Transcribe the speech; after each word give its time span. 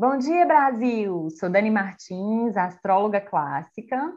Bom 0.00 0.16
dia, 0.16 0.46
Brasil! 0.46 1.28
Sou 1.38 1.50
Dani 1.50 1.70
Martins, 1.70 2.56
astróloga 2.56 3.20
clássica. 3.20 4.10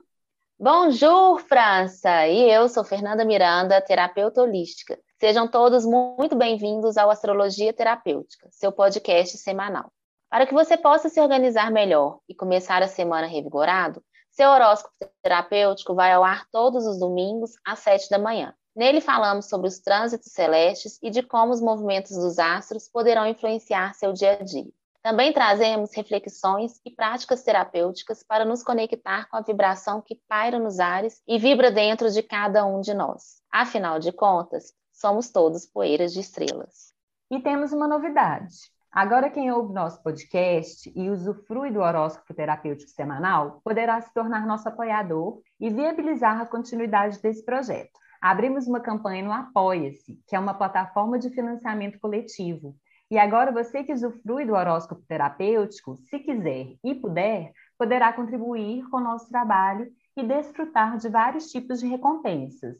Bonjour, 0.57 1.41
França! 1.41 2.25
E 2.25 2.49
eu 2.49 2.69
sou 2.69 2.85
Fernanda 2.85 3.25
Miranda, 3.25 3.81
terapeuta 3.81 4.41
holística. 4.41 4.97
Sejam 5.19 5.45
todos 5.45 5.85
muito 5.85 6.37
bem-vindos 6.37 6.95
ao 6.95 7.09
Astrologia 7.09 7.73
Terapêutica, 7.73 8.47
seu 8.49 8.71
podcast 8.71 9.37
semanal. 9.37 9.91
Para 10.29 10.47
que 10.47 10.53
você 10.53 10.77
possa 10.77 11.09
se 11.09 11.19
organizar 11.19 11.69
melhor 11.69 12.19
e 12.29 12.33
começar 12.33 12.81
a 12.81 12.87
semana 12.87 13.27
revigorado, 13.27 14.01
seu 14.31 14.51
horóscopo 14.51 14.95
terapêutico 15.21 15.93
vai 15.93 16.13
ao 16.13 16.23
ar 16.23 16.47
todos 16.49 16.85
os 16.85 16.97
domingos 16.97 17.55
às 17.67 17.79
7 17.79 18.09
da 18.09 18.17
manhã. 18.17 18.55
Nele 18.73 19.01
falamos 19.01 19.49
sobre 19.49 19.67
os 19.67 19.79
trânsitos 19.79 20.31
celestes 20.31 20.97
e 21.03 21.09
de 21.09 21.21
como 21.21 21.51
os 21.51 21.59
movimentos 21.59 22.15
dos 22.15 22.39
astros 22.39 22.87
poderão 22.87 23.27
influenciar 23.27 23.93
seu 23.95 24.13
dia 24.13 24.37
a 24.39 24.43
dia. 24.45 24.71
Também 25.03 25.33
trazemos 25.33 25.93
reflexões 25.93 26.79
e 26.85 26.89
práticas 26.89 27.43
terapêuticas 27.43 28.23
para 28.23 28.45
nos 28.45 28.63
conectar 28.63 29.27
com 29.27 29.35
a 29.35 29.41
vibração 29.41 30.01
que 30.01 30.17
paira 30.29 30.57
nos 30.57 30.79
ares 30.79 31.21
e 31.27 31.37
vibra 31.37 31.69
dentro 31.69 32.09
de 32.09 32.23
cada 32.23 32.65
um 32.65 32.79
de 32.79 32.93
nós. 32.93 33.41
Afinal 33.51 33.99
de 33.99 34.13
contas, 34.13 34.71
somos 34.93 35.29
todos 35.29 35.65
poeiras 35.65 36.13
de 36.13 36.21
estrelas. 36.21 36.93
E 37.29 37.37
temos 37.41 37.73
uma 37.73 37.85
novidade. 37.85 38.55
Agora, 38.89 39.29
quem 39.29 39.51
ouve 39.51 39.73
nosso 39.73 40.01
podcast 40.01 40.89
e 40.95 41.09
usufrui 41.09 41.69
do 41.69 41.81
horóscopo 41.81 42.33
terapêutico 42.33 42.89
semanal 42.91 43.59
poderá 43.61 43.99
se 43.99 44.13
tornar 44.13 44.47
nosso 44.47 44.69
apoiador 44.69 45.41
e 45.59 45.69
viabilizar 45.69 46.39
a 46.39 46.45
continuidade 46.45 47.21
desse 47.21 47.43
projeto. 47.43 47.99
Abrimos 48.21 48.67
uma 48.67 48.79
campanha 48.79 49.21
no 49.21 49.33
Apoia-se, 49.33 50.17
que 50.25 50.33
é 50.33 50.39
uma 50.39 50.53
plataforma 50.53 51.19
de 51.19 51.29
financiamento 51.29 51.99
coletivo 51.99 52.73
e 53.09 53.17
agora 53.17 53.51
você 53.51 53.83
que 53.83 53.93
usufrui 53.93 54.45
do 54.45 54.53
horóscopo 54.53 55.03
terapêutico, 55.07 55.97
se 56.09 56.19
quiser 56.19 56.75
e 56.83 56.95
puder, 56.95 57.51
poderá 57.77 58.11
contribuir 58.13 58.87
com 58.89 58.97
o 58.97 59.03
nosso 59.03 59.29
trabalho 59.29 59.91
e 60.15 60.23
desfrutar 60.23 60.97
de 60.97 61.09
vários 61.09 61.51
tipos 61.51 61.79
de 61.79 61.87
recompensas, 61.87 62.77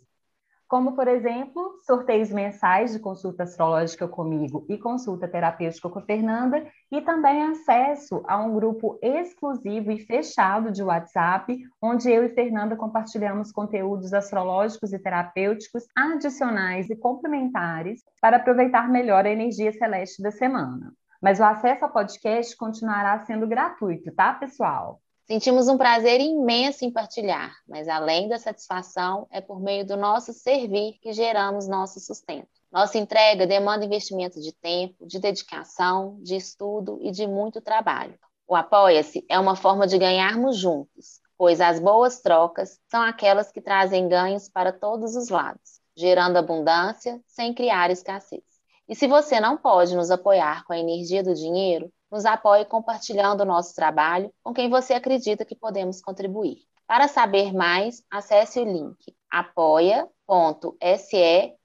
como, 0.73 0.93
por 0.93 1.07
exemplo, 1.07 1.79
sorteios 1.85 2.31
mensais 2.31 2.93
de 2.93 2.99
consulta 2.99 3.43
astrológica 3.43 4.07
comigo 4.07 4.65
e 4.67 4.75
consulta 4.75 5.27
terapêutica 5.27 5.87
com 5.87 5.99
a 5.99 6.01
Fernanda, 6.01 6.65
e 6.91 6.99
também 6.99 7.43
acesso 7.43 8.23
a 8.27 8.39
um 8.39 8.55
grupo 8.55 8.97
exclusivo 8.99 9.91
e 9.91 9.99
fechado 9.99 10.71
de 10.71 10.81
WhatsApp, 10.81 11.55
onde 11.79 12.11
eu 12.11 12.25
e 12.25 12.29
Fernanda 12.29 12.75
compartilhamos 12.75 13.51
conteúdos 13.51 14.15
astrológicos 14.15 14.91
e 14.93 14.97
terapêuticos 14.97 15.83
adicionais 15.95 16.89
e 16.89 16.95
complementares 16.95 18.01
para 18.19 18.37
aproveitar 18.37 18.89
melhor 18.89 19.27
a 19.27 19.29
energia 19.29 19.71
celeste 19.73 20.23
da 20.23 20.31
semana. 20.31 20.91
Mas 21.21 21.39
o 21.39 21.43
acesso 21.43 21.85
ao 21.85 21.91
podcast 21.91 22.57
continuará 22.57 23.19
sendo 23.19 23.45
gratuito, 23.45 24.11
tá, 24.11 24.33
pessoal? 24.33 25.02
Sentimos 25.25 25.69
um 25.69 25.77
prazer 25.77 26.19
imenso 26.19 26.83
em 26.83 26.91
partilhar, 26.91 27.55
mas 27.65 27.87
além 27.87 28.27
da 28.27 28.37
satisfação, 28.37 29.25
é 29.31 29.39
por 29.39 29.61
meio 29.61 29.85
do 29.85 29.95
nosso 29.95 30.33
servir 30.33 30.99
que 31.01 31.13
geramos 31.13 31.65
nosso 31.65 32.01
sustento. 32.01 32.49
Nossa 32.69 32.97
entrega 32.97 33.47
demanda 33.47 33.85
investimento 33.85 34.41
de 34.41 34.51
tempo, 34.51 35.07
de 35.07 35.19
dedicação, 35.19 36.17
de 36.21 36.35
estudo 36.35 36.99
e 37.01 37.09
de 37.09 37.25
muito 37.25 37.61
trabalho. 37.61 38.19
O 38.45 38.53
Apoia-se 38.53 39.25
é 39.29 39.39
uma 39.39 39.55
forma 39.55 39.87
de 39.87 39.97
ganharmos 39.97 40.57
juntos, 40.57 41.21
pois 41.37 41.61
as 41.61 41.79
boas 41.79 42.19
trocas 42.19 42.77
são 42.91 43.01
aquelas 43.01 43.49
que 43.49 43.61
trazem 43.61 44.09
ganhos 44.09 44.49
para 44.49 44.73
todos 44.73 45.15
os 45.15 45.29
lados, 45.29 45.79
gerando 45.95 46.35
abundância 46.35 47.21
sem 47.25 47.53
criar 47.53 47.89
escassez. 47.89 48.43
E 48.89 48.93
se 48.95 49.07
você 49.07 49.39
não 49.39 49.55
pode 49.55 49.95
nos 49.95 50.11
apoiar 50.11 50.65
com 50.65 50.73
a 50.73 50.77
energia 50.77 51.23
do 51.23 51.33
dinheiro, 51.33 51.89
nos 52.13 52.25
apoie 52.25 52.63
compartilhando 52.63 53.41
o 53.41 53.45
nosso 53.45 53.73
trabalho 53.73 54.31
com 54.43 54.53
quem 54.53 54.69
você 54.69 54.93
acredita 54.93 55.43
que 55.43 55.55
podemos 55.55 55.99
contribuir. 55.99 56.57
Para 56.85 57.07
saber 57.07 57.51
mais, 57.51 58.03
acesse 58.11 58.59
o 58.59 58.63
link 58.63 58.95
apoia.se 59.31 60.05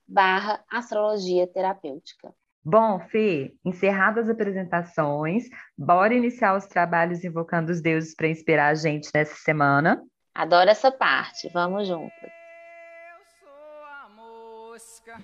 barra 0.09 0.65
astrologia 0.71 1.47
terapêutica. 1.47 2.33
Bom, 2.65 2.99
Fê, 3.11 3.53
encerradas 3.63 4.25
as 4.25 4.31
apresentações, 4.31 5.45
bora 5.77 6.15
iniciar 6.15 6.57
os 6.57 6.65
trabalhos 6.67 7.23
invocando 7.23 7.71
os 7.71 7.83
deuses 7.83 8.15
para 8.15 8.29
inspirar 8.29 8.69
a 8.69 8.75
gente 8.75 9.11
nessa 9.15 9.35
semana? 9.35 10.03
Adoro 10.35 10.71
essa 10.71 10.91
parte, 10.91 11.51
vamos 11.53 11.87
juntas. 11.87 12.11
Eu 12.23 13.21
sou 13.39 13.85
a 13.85 14.09
mosca 14.09 15.19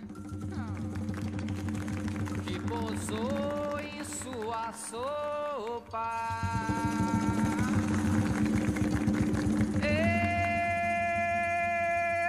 que 2.44 2.60
pousou 2.68 3.73
sua 4.54 4.72
sopa. 4.72 6.10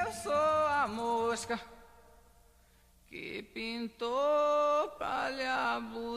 Eu 0.04 0.12
sou 0.12 0.34
a 0.34 0.88
mosca 0.88 1.60
que 3.08 3.44
pintou 3.54 4.90
pra 4.98 5.30
lhe 5.30 5.46
abusar. 5.46 6.15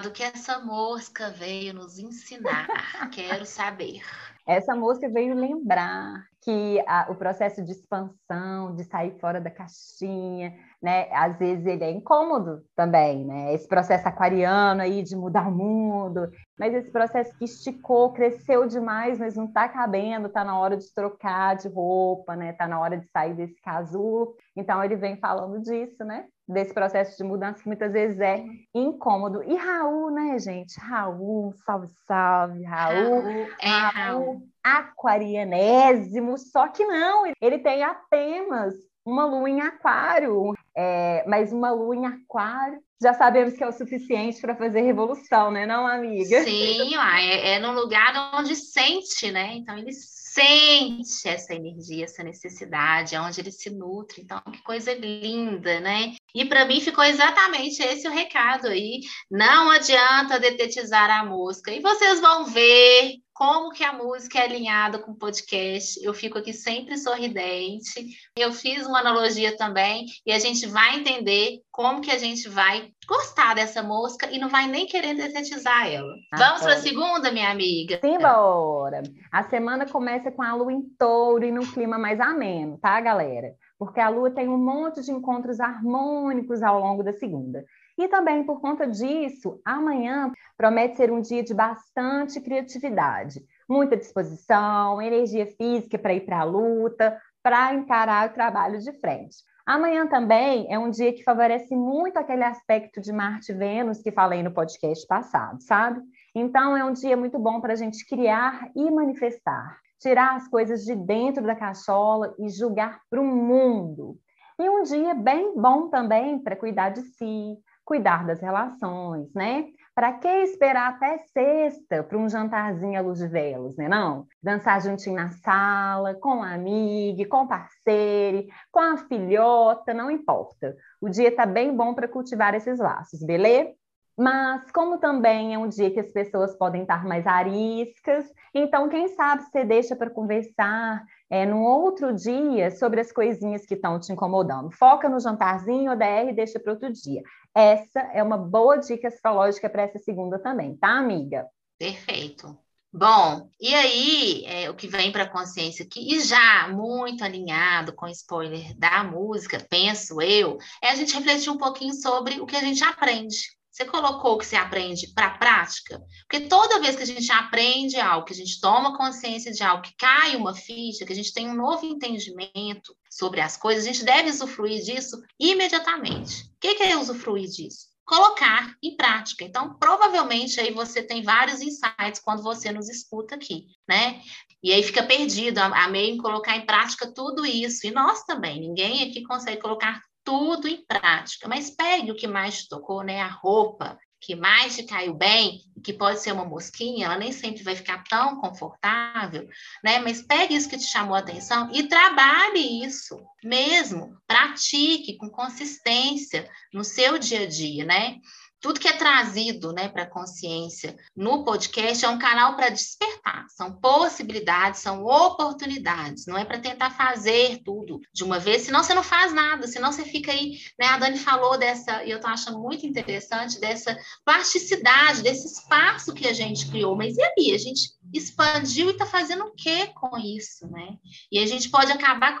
Amado, 0.00 0.10
que 0.10 0.22
essa 0.22 0.58
mosca 0.58 1.30
veio 1.30 1.74
nos 1.74 1.98
ensinar? 1.98 2.66
Quero 3.12 3.44
saber. 3.44 4.00
Essa 4.46 4.74
mosca 4.74 5.08
veio 5.08 5.34
lembrar 5.34 6.24
que 6.42 6.82
a, 6.88 7.06
o 7.10 7.14
processo 7.14 7.62
de 7.62 7.72
expansão, 7.72 8.74
de 8.74 8.84
sair 8.84 9.18
fora 9.20 9.40
da 9.40 9.50
caixinha, 9.50 10.54
né? 10.82 11.08
Às 11.12 11.38
vezes 11.38 11.66
ele 11.66 11.84
é 11.84 11.90
incômodo 11.90 12.64
também, 12.74 13.26
né? 13.26 13.52
Esse 13.52 13.68
processo 13.68 14.08
aquariano 14.08 14.80
aí 14.80 15.02
de 15.02 15.14
mudar 15.14 15.46
o 15.48 15.52
mundo, 15.52 16.28
mas 16.58 16.74
esse 16.74 16.90
processo 16.90 17.36
que 17.38 17.44
esticou, 17.44 18.12
cresceu 18.12 18.66
demais, 18.66 19.18
mas 19.18 19.36
não 19.36 19.44
está 19.44 19.68
cabendo, 19.68 20.28
está 20.28 20.42
na 20.42 20.58
hora 20.58 20.78
de 20.78 20.92
trocar 20.94 21.56
de 21.56 21.68
roupa, 21.68 22.34
né? 22.34 22.50
Está 22.50 22.66
na 22.66 22.80
hora 22.80 22.96
de 22.96 23.06
sair 23.10 23.34
desse 23.34 23.60
casulo. 23.60 24.34
Então 24.56 24.82
ele 24.82 24.96
vem 24.96 25.18
falando 25.18 25.60
disso, 25.60 26.02
né? 26.04 26.24
Desse 26.52 26.74
processo 26.74 27.16
de 27.16 27.24
mudança 27.24 27.62
que 27.62 27.66
muitas 27.66 27.92
vezes 27.92 28.18
é 28.20 28.44
incômodo. 28.74 29.42
E 29.44 29.54
Raul, 29.54 30.10
né, 30.10 30.38
gente? 30.38 30.78
Raul, 30.80 31.52
salve, 31.64 31.88
salve, 32.06 32.64
Raul. 32.64 33.22
Raul, 33.22 33.46
é 33.60 33.68
Raul. 33.68 33.92
Raul 33.92 34.50
aquarianésimo, 34.62 36.36
só 36.38 36.68
que 36.68 36.84
não, 36.84 37.24
ele 37.40 37.58
tem 37.58 37.82
apenas 37.82 38.74
uma 39.04 39.24
lua 39.24 39.48
em 39.48 39.60
aquário, 39.60 40.52
é, 40.76 41.24
mas 41.26 41.52
uma 41.52 41.70
lua 41.70 41.96
em 41.96 42.06
aquário 42.06 42.78
já 43.02 43.14
sabemos 43.14 43.54
que 43.54 43.64
é 43.64 43.66
o 43.66 43.72
suficiente 43.72 44.40
para 44.42 44.54
fazer 44.54 44.82
revolução, 44.82 45.50
né, 45.50 45.64
não, 45.64 45.86
amiga? 45.86 46.42
Sim, 46.42 46.94
é, 46.94 47.52
é 47.52 47.58
no 47.58 47.72
lugar 47.72 48.34
onde 48.34 48.54
sente, 48.54 49.32
né? 49.32 49.54
Então 49.54 49.78
ele 49.78 49.90
sente 50.32 51.28
essa 51.28 51.54
energia, 51.54 52.04
essa 52.04 52.22
necessidade, 52.22 53.14
é 53.14 53.20
onde 53.20 53.40
ele 53.40 53.50
se 53.50 53.70
nutre. 53.70 54.22
Então, 54.22 54.40
que 54.40 54.62
coisa 54.62 54.92
linda, 54.92 55.80
né? 55.80 56.14
E 56.34 56.44
para 56.44 56.64
mim 56.64 56.80
ficou 56.80 57.02
exatamente 57.02 57.82
esse 57.82 58.06
o 58.06 58.12
recado 58.12 58.68
aí. 58.68 59.00
Não 59.30 59.70
adianta 59.70 60.38
detetizar 60.38 61.10
a 61.10 61.24
música. 61.24 61.72
E 61.72 61.80
vocês 61.80 62.20
vão 62.20 62.44
ver 62.44 63.16
como 63.40 63.70
que 63.70 63.82
a 63.82 63.94
música 63.94 64.38
é 64.38 64.42
alinhada 64.42 64.98
com 64.98 65.12
o 65.12 65.16
podcast. 65.16 65.98
Eu 66.04 66.12
fico 66.12 66.36
aqui 66.36 66.52
sempre 66.52 66.98
sorridente. 66.98 68.06
Eu 68.36 68.52
fiz 68.52 68.86
uma 68.86 69.00
analogia 69.00 69.56
também 69.56 70.04
e 70.26 70.30
a 70.30 70.38
gente 70.38 70.66
vai 70.66 70.98
entender 70.98 71.62
como 71.72 72.02
que 72.02 72.10
a 72.10 72.18
gente 72.18 72.46
vai 72.50 72.92
gostar 73.08 73.54
dessa 73.54 73.82
mosca 73.82 74.30
e 74.30 74.38
não 74.38 74.50
vai 74.50 74.66
nem 74.66 74.84
querer 74.84 75.14
detetizar 75.14 75.90
ela. 75.90 76.12
Ah, 76.30 76.36
Vamos 76.36 76.60
para 76.60 76.74
a 76.74 76.80
segunda, 76.82 77.32
minha 77.32 77.50
amiga? 77.50 77.98
Simbora! 78.02 79.02
A 79.32 79.42
semana 79.44 79.86
começa 79.86 80.30
com 80.30 80.42
a 80.42 80.54
lua 80.54 80.70
em 80.70 80.82
touro 80.98 81.42
e 81.42 81.50
num 81.50 81.64
clima 81.72 81.98
mais 81.98 82.20
ameno, 82.20 82.76
tá, 82.76 83.00
galera? 83.00 83.54
Porque 83.78 84.00
a 84.00 84.10
lua 84.10 84.30
tem 84.30 84.50
um 84.50 84.58
monte 84.58 85.00
de 85.00 85.10
encontros 85.10 85.60
harmônicos 85.60 86.62
ao 86.62 86.78
longo 86.78 87.02
da 87.02 87.14
segunda. 87.14 87.64
E 88.00 88.08
também 88.08 88.42
por 88.42 88.62
conta 88.62 88.86
disso, 88.86 89.60
amanhã 89.62 90.32
promete 90.56 90.96
ser 90.96 91.12
um 91.12 91.20
dia 91.20 91.42
de 91.42 91.52
bastante 91.52 92.40
criatividade, 92.40 93.44
muita 93.68 93.94
disposição, 93.94 95.02
energia 95.02 95.44
física 95.44 95.98
para 95.98 96.14
ir 96.14 96.22
para 96.22 96.40
a 96.40 96.44
luta, 96.44 97.20
para 97.42 97.74
encarar 97.74 98.30
o 98.30 98.32
trabalho 98.32 98.78
de 98.78 98.90
frente. 99.00 99.36
Amanhã 99.66 100.06
também 100.06 100.66
é 100.72 100.78
um 100.78 100.88
dia 100.88 101.12
que 101.12 101.22
favorece 101.22 101.76
muito 101.76 102.16
aquele 102.16 102.42
aspecto 102.42 103.02
de 103.02 103.12
Marte 103.12 103.52
e 103.52 103.54
Vênus 103.54 104.00
que 104.00 104.10
falei 104.10 104.42
no 104.42 104.50
podcast 104.50 105.06
passado, 105.06 105.60
sabe? 105.60 106.00
Então 106.34 106.74
é 106.74 106.82
um 106.82 106.94
dia 106.94 107.18
muito 107.18 107.38
bom 107.38 107.60
para 107.60 107.74
a 107.74 107.76
gente 107.76 108.06
criar 108.06 108.70
e 108.74 108.90
manifestar, 108.90 109.78
tirar 110.00 110.36
as 110.36 110.48
coisas 110.48 110.86
de 110.86 110.96
dentro 110.96 111.44
da 111.44 111.54
cachola 111.54 112.34
e 112.38 112.48
julgar 112.48 112.98
para 113.10 113.20
o 113.20 113.26
mundo. 113.26 114.16
E 114.58 114.70
um 114.70 114.82
dia 114.84 115.12
bem 115.12 115.54
bom 115.54 115.88
também 115.88 116.38
para 116.38 116.56
cuidar 116.56 116.90
de 116.90 117.02
si, 117.02 117.58
cuidar 117.90 118.24
das 118.24 118.40
relações, 118.40 119.34
né? 119.34 119.64
Para 119.92 120.12
que 120.12 120.28
esperar 120.28 120.90
até 120.90 121.18
sexta 121.32 122.04
para 122.04 122.16
um 122.16 122.28
jantarzinho 122.28 122.96
à 122.96 123.02
luz 123.02 123.18
de 123.18 123.26
velas, 123.26 123.76
né? 123.76 123.88
Não? 123.88 124.28
Dançar 124.40 124.80
juntinho 124.80 125.16
na 125.16 125.30
sala, 125.30 126.14
com 126.14 126.40
a 126.40 126.54
amiga, 126.54 127.26
com 127.26 127.38
o 127.38 127.48
parceiro, 127.48 128.46
com 128.70 128.78
a 128.78 128.96
filhota, 128.96 129.92
não 129.92 130.08
importa. 130.08 130.76
O 131.00 131.08
dia 131.08 131.30
está 131.30 131.44
bem 131.44 131.76
bom 131.76 131.92
para 131.92 132.06
cultivar 132.06 132.54
esses 132.54 132.78
laços, 132.78 133.24
beleza? 133.24 133.79
Mas 134.20 134.70
como 134.70 134.98
também 134.98 135.54
é 135.54 135.58
um 135.58 135.66
dia 135.66 135.90
que 135.90 135.98
as 135.98 136.12
pessoas 136.12 136.54
podem 136.54 136.82
estar 136.82 137.06
mais 137.06 137.26
ariscas, 137.26 138.30
então 138.52 138.86
quem 138.86 139.08
sabe 139.08 139.44
você 139.44 139.64
deixa 139.64 139.96
para 139.96 140.10
conversar 140.10 141.02
é, 141.30 141.46
num 141.46 141.62
outro 141.62 142.12
dia 142.12 142.70
sobre 142.70 143.00
as 143.00 143.10
coisinhas 143.10 143.64
que 143.64 143.72
estão 143.72 143.98
te 143.98 144.12
incomodando. 144.12 144.70
Foca 144.72 145.08
no 145.08 145.18
jantarzinho, 145.18 145.90
ODR 145.90 146.28
e 146.28 146.34
deixa 146.34 146.60
para 146.60 146.74
outro 146.74 146.92
dia. 146.92 147.22
Essa 147.54 148.00
é 148.12 148.22
uma 148.22 148.36
boa 148.36 148.76
dica 148.76 149.08
astrológica 149.08 149.70
para 149.70 149.84
essa 149.84 149.98
segunda 149.98 150.38
também, 150.38 150.76
tá, 150.76 150.98
amiga? 150.98 151.46
Perfeito. 151.78 152.54
Bom, 152.92 153.48
e 153.58 153.74
aí, 153.74 154.44
é, 154.44 154.68
o 154.68 154.74
que 154.74 154.86
vem 154.86 155.10
para 155.10 155.22
a 155.22 155.30
consciência 155.30 155.82
aqui, 155.82 156.14
e 156.14 156.20
já 156.20 156.68
muito 156.68 157.24
alinhado 157.24 157.94
com 157.94 158.06
spoiler 158.08 158.76
da 158.76 159.02
música, 159.02 159.66
penso 159.70 160.20
eu, 160.20 160.58
é 160.82 160.90
a 160.90 160.94
gente 160.94 161.14
refletir 161.14 161.48
um 161.48 161.56
pouquinho 161.56 161.94
sobre 161.94 162.38
o 162.38 162.44
que 162.44 162.56
a 162.56 162.60
gente 162.60 162.84
aprende 162.84 163.58
você 163.80 163.84
colocou 163.86 164.34
o 164.34 164.38
que 164.38 164.44
você 164.44 164.56
aprende 164.56 165.08
para 165.14 165.26
a 165.26 165.38
prática? 165.38 166.02
Porque 166.28 166.46
toda 166.46 166.80
vez 166.80 166.96
que 166.96 167.02
a 167.02 167.06
gente 167.06 167.32
aprende 167.32 167.98
algo, 167.98 168.26
que 168.26 168.34
a 168.34 168.36
gente 168.36 168.60
toma 168.60 168.96
consciência 168.96 169.50
de 169.50 169.62
algo, 169.62 169.82
que 169.82 169.94
cai 169.96 170.36
uma 170.36 170.54
ficha, 170.54 171.06
que 171.06 171.12
a 171.12 171.16
gente 171.16 171.32
tem 171.32 171.48
um 171.48 171.54
novo 171.54 171.86
entendimento 171.86 172.94
sobre 173.10 173.40
as 173.40 173.56
coisas, 173.56 173.84
a 173.84 173.86
gente 173.86 174.04
deve 174.04 174.28
usufruir 174.28 174.82
disso 174.82 175.20
imediatamente. 175.38 176.44
O 176.44 176.58
que 176.60 176.82
é 176.82 176.96
usufruir 176.96 177.48
disso? 177.48 177.88
Colocar 178.04 178.74
em 178.82 178.96
prática. 178.96 179.44
Então, 179.44 179.74
provavelmente 179.78 180.60
aí 180.60 180.72
você 180.72 181.02
tem 181.02 181.22
vários 181.22 181.62
insights 181.62 182.20
quando 182.22 182.42
você 182.42 182.70
nos 182.72 182.88
escuta 182.88 183.36
aqui, 183.36 183.66
né? 183.88 184.20
E 184.62 184.74
aí 184.74 184.82
fica 184.82 185.02
perdido 185.02 185.58
a, 185.58 185.88
meio 185.88 186.14
em 186.14 186.18
colocar 186.18 186.54
em 186.54 186.66
prática 186.66 187.10
tudo 187.10 187.46
isso. 187.46 187.86
E 187.86 187.90
nós 187.90 188.24
também, 188.24 188.60
ninguém 188.60 189.08
aqui 189.08 189.22
consegue 189.22 189.60
colocar 189.62 190.02
tudo 190.24 190.68
em 190.68 190.84
prática. 190.84 191.48
Mas 191.48 191.70
pegue 191.70 192.12
o 192.12 192.16
que 192.16 192.26
mais 192.26 192.62
te 192.62 192.68
tocou, 192.68 193.02
né? 193.02 193.20
A 193.20 193.28
roupa 193.28 193.98
que 194.20 194.36
mais 194.36 194.76
te 194.76 194.82
caiu 194.82 195.14
bem, 195.14 195.62
que 195.82 195.94
pode 195.94 196.20
ser 196.20 196.32
uma 196.32 196.44
mosquinha, 196.44 197.06
ela 197.06 197.16
nem 197.16 197.32
sempre 197.32 197.62
vai 197.62 197.74
ficar 197.74 198.04
tão 198.04 198.38
confortável, 198.38 199.48
né? 199.82 199.98
Mas 200.00 200.20
pegue 200.20 200.54
isso 200.54 200.68
que 200.68 200.76
te 200.76 200.84
chamou 200.84 201.14
a 201.14 201.20
atenção 201.20 201.70
e 201.72 201.84
trabalhe 201.84 202.84
isso 202.84 203.18
mesmo, 203.42 204.14
pratique 204.26 205.16
com 205.16 205.30
consistência 205.30 206.48
no 206.72 206.84
seu 206.84 207.18
dia 207.18 207.44
a 207.44 207.46
dia, 207.46 207.84
né? 207.86 208.18
Tudo 208.60 208.78
que 208.78 208.88
é 208.88 208.92
trazido 208.92 209.72
né, 209.72 209.88
para 209.88 210.02
a 210.02 210.10
consciência 210.10 210.96
no 211.16 211.44
podcast 211.44 212.04
é 212.04 212.08
um 212.08 212.18
canal 212.18 212.56
para 212.56 212.68
despertar. 212.68 213.46
São 213.48 213.72
possibilidades, 213.80 214.80
são 214.80 215.04
oportunidades. 215.04 216.26
Não 216.26 216.36
é 216.36 216.44
para 216.44 216.58
tentar 216.58 216.90
fazer 216.90 217.62
tudo 217.64 218.00
de 218.12 218.22
uma 218.22 218.38
vez, 218.38 218.62
senão 218.62 218.82
você 218.82 218.92
não 218.92 219.02
faz 219.02 219.32
nada, 219.32 219.66
senão 219.66 219.90
você 219.90 220.04
fica 220.04 220.30
aí. 220.30 220.58
Né, 220.78 220.86
a 220.86 220.98
Dani 220.98 221.18
falou 221.18 221.58
dessa, 221.58 222.04
e 222.04 222.10
eu 222.10 222.16
estou 222.16 222.30
achando 222.30 222.60
muito 222.60 222.86
interessante, 222.86 223.58
dessa 223.58 223.98
plasticidade, 224.24 225.22
desse 225.22 225.46
espaço 225.46 226.12
que 226.12 226.28
a 226.28 226.32
gente 226.32 226.68
criou. 226.70 226.94
Mas 226.94 227.16
e 227.16 227.22
aí? 227.22 227.54
A 227.54 227.58
gente 227.58 227.94
expandiu 228.12 228.88
e 228.88 228.92
está 228.92 229.06
fazendo 229.06 229.44
o 229.44 229.54
que 229.54 229.86
com 229.88 230.18
isso, 230.18 230.68
né? 230.68 230.96
E 231.30 231.38
a 231.38 231.46
gente 231.46 231.70
pode 231.70 231.92
acabar 231.92 232.38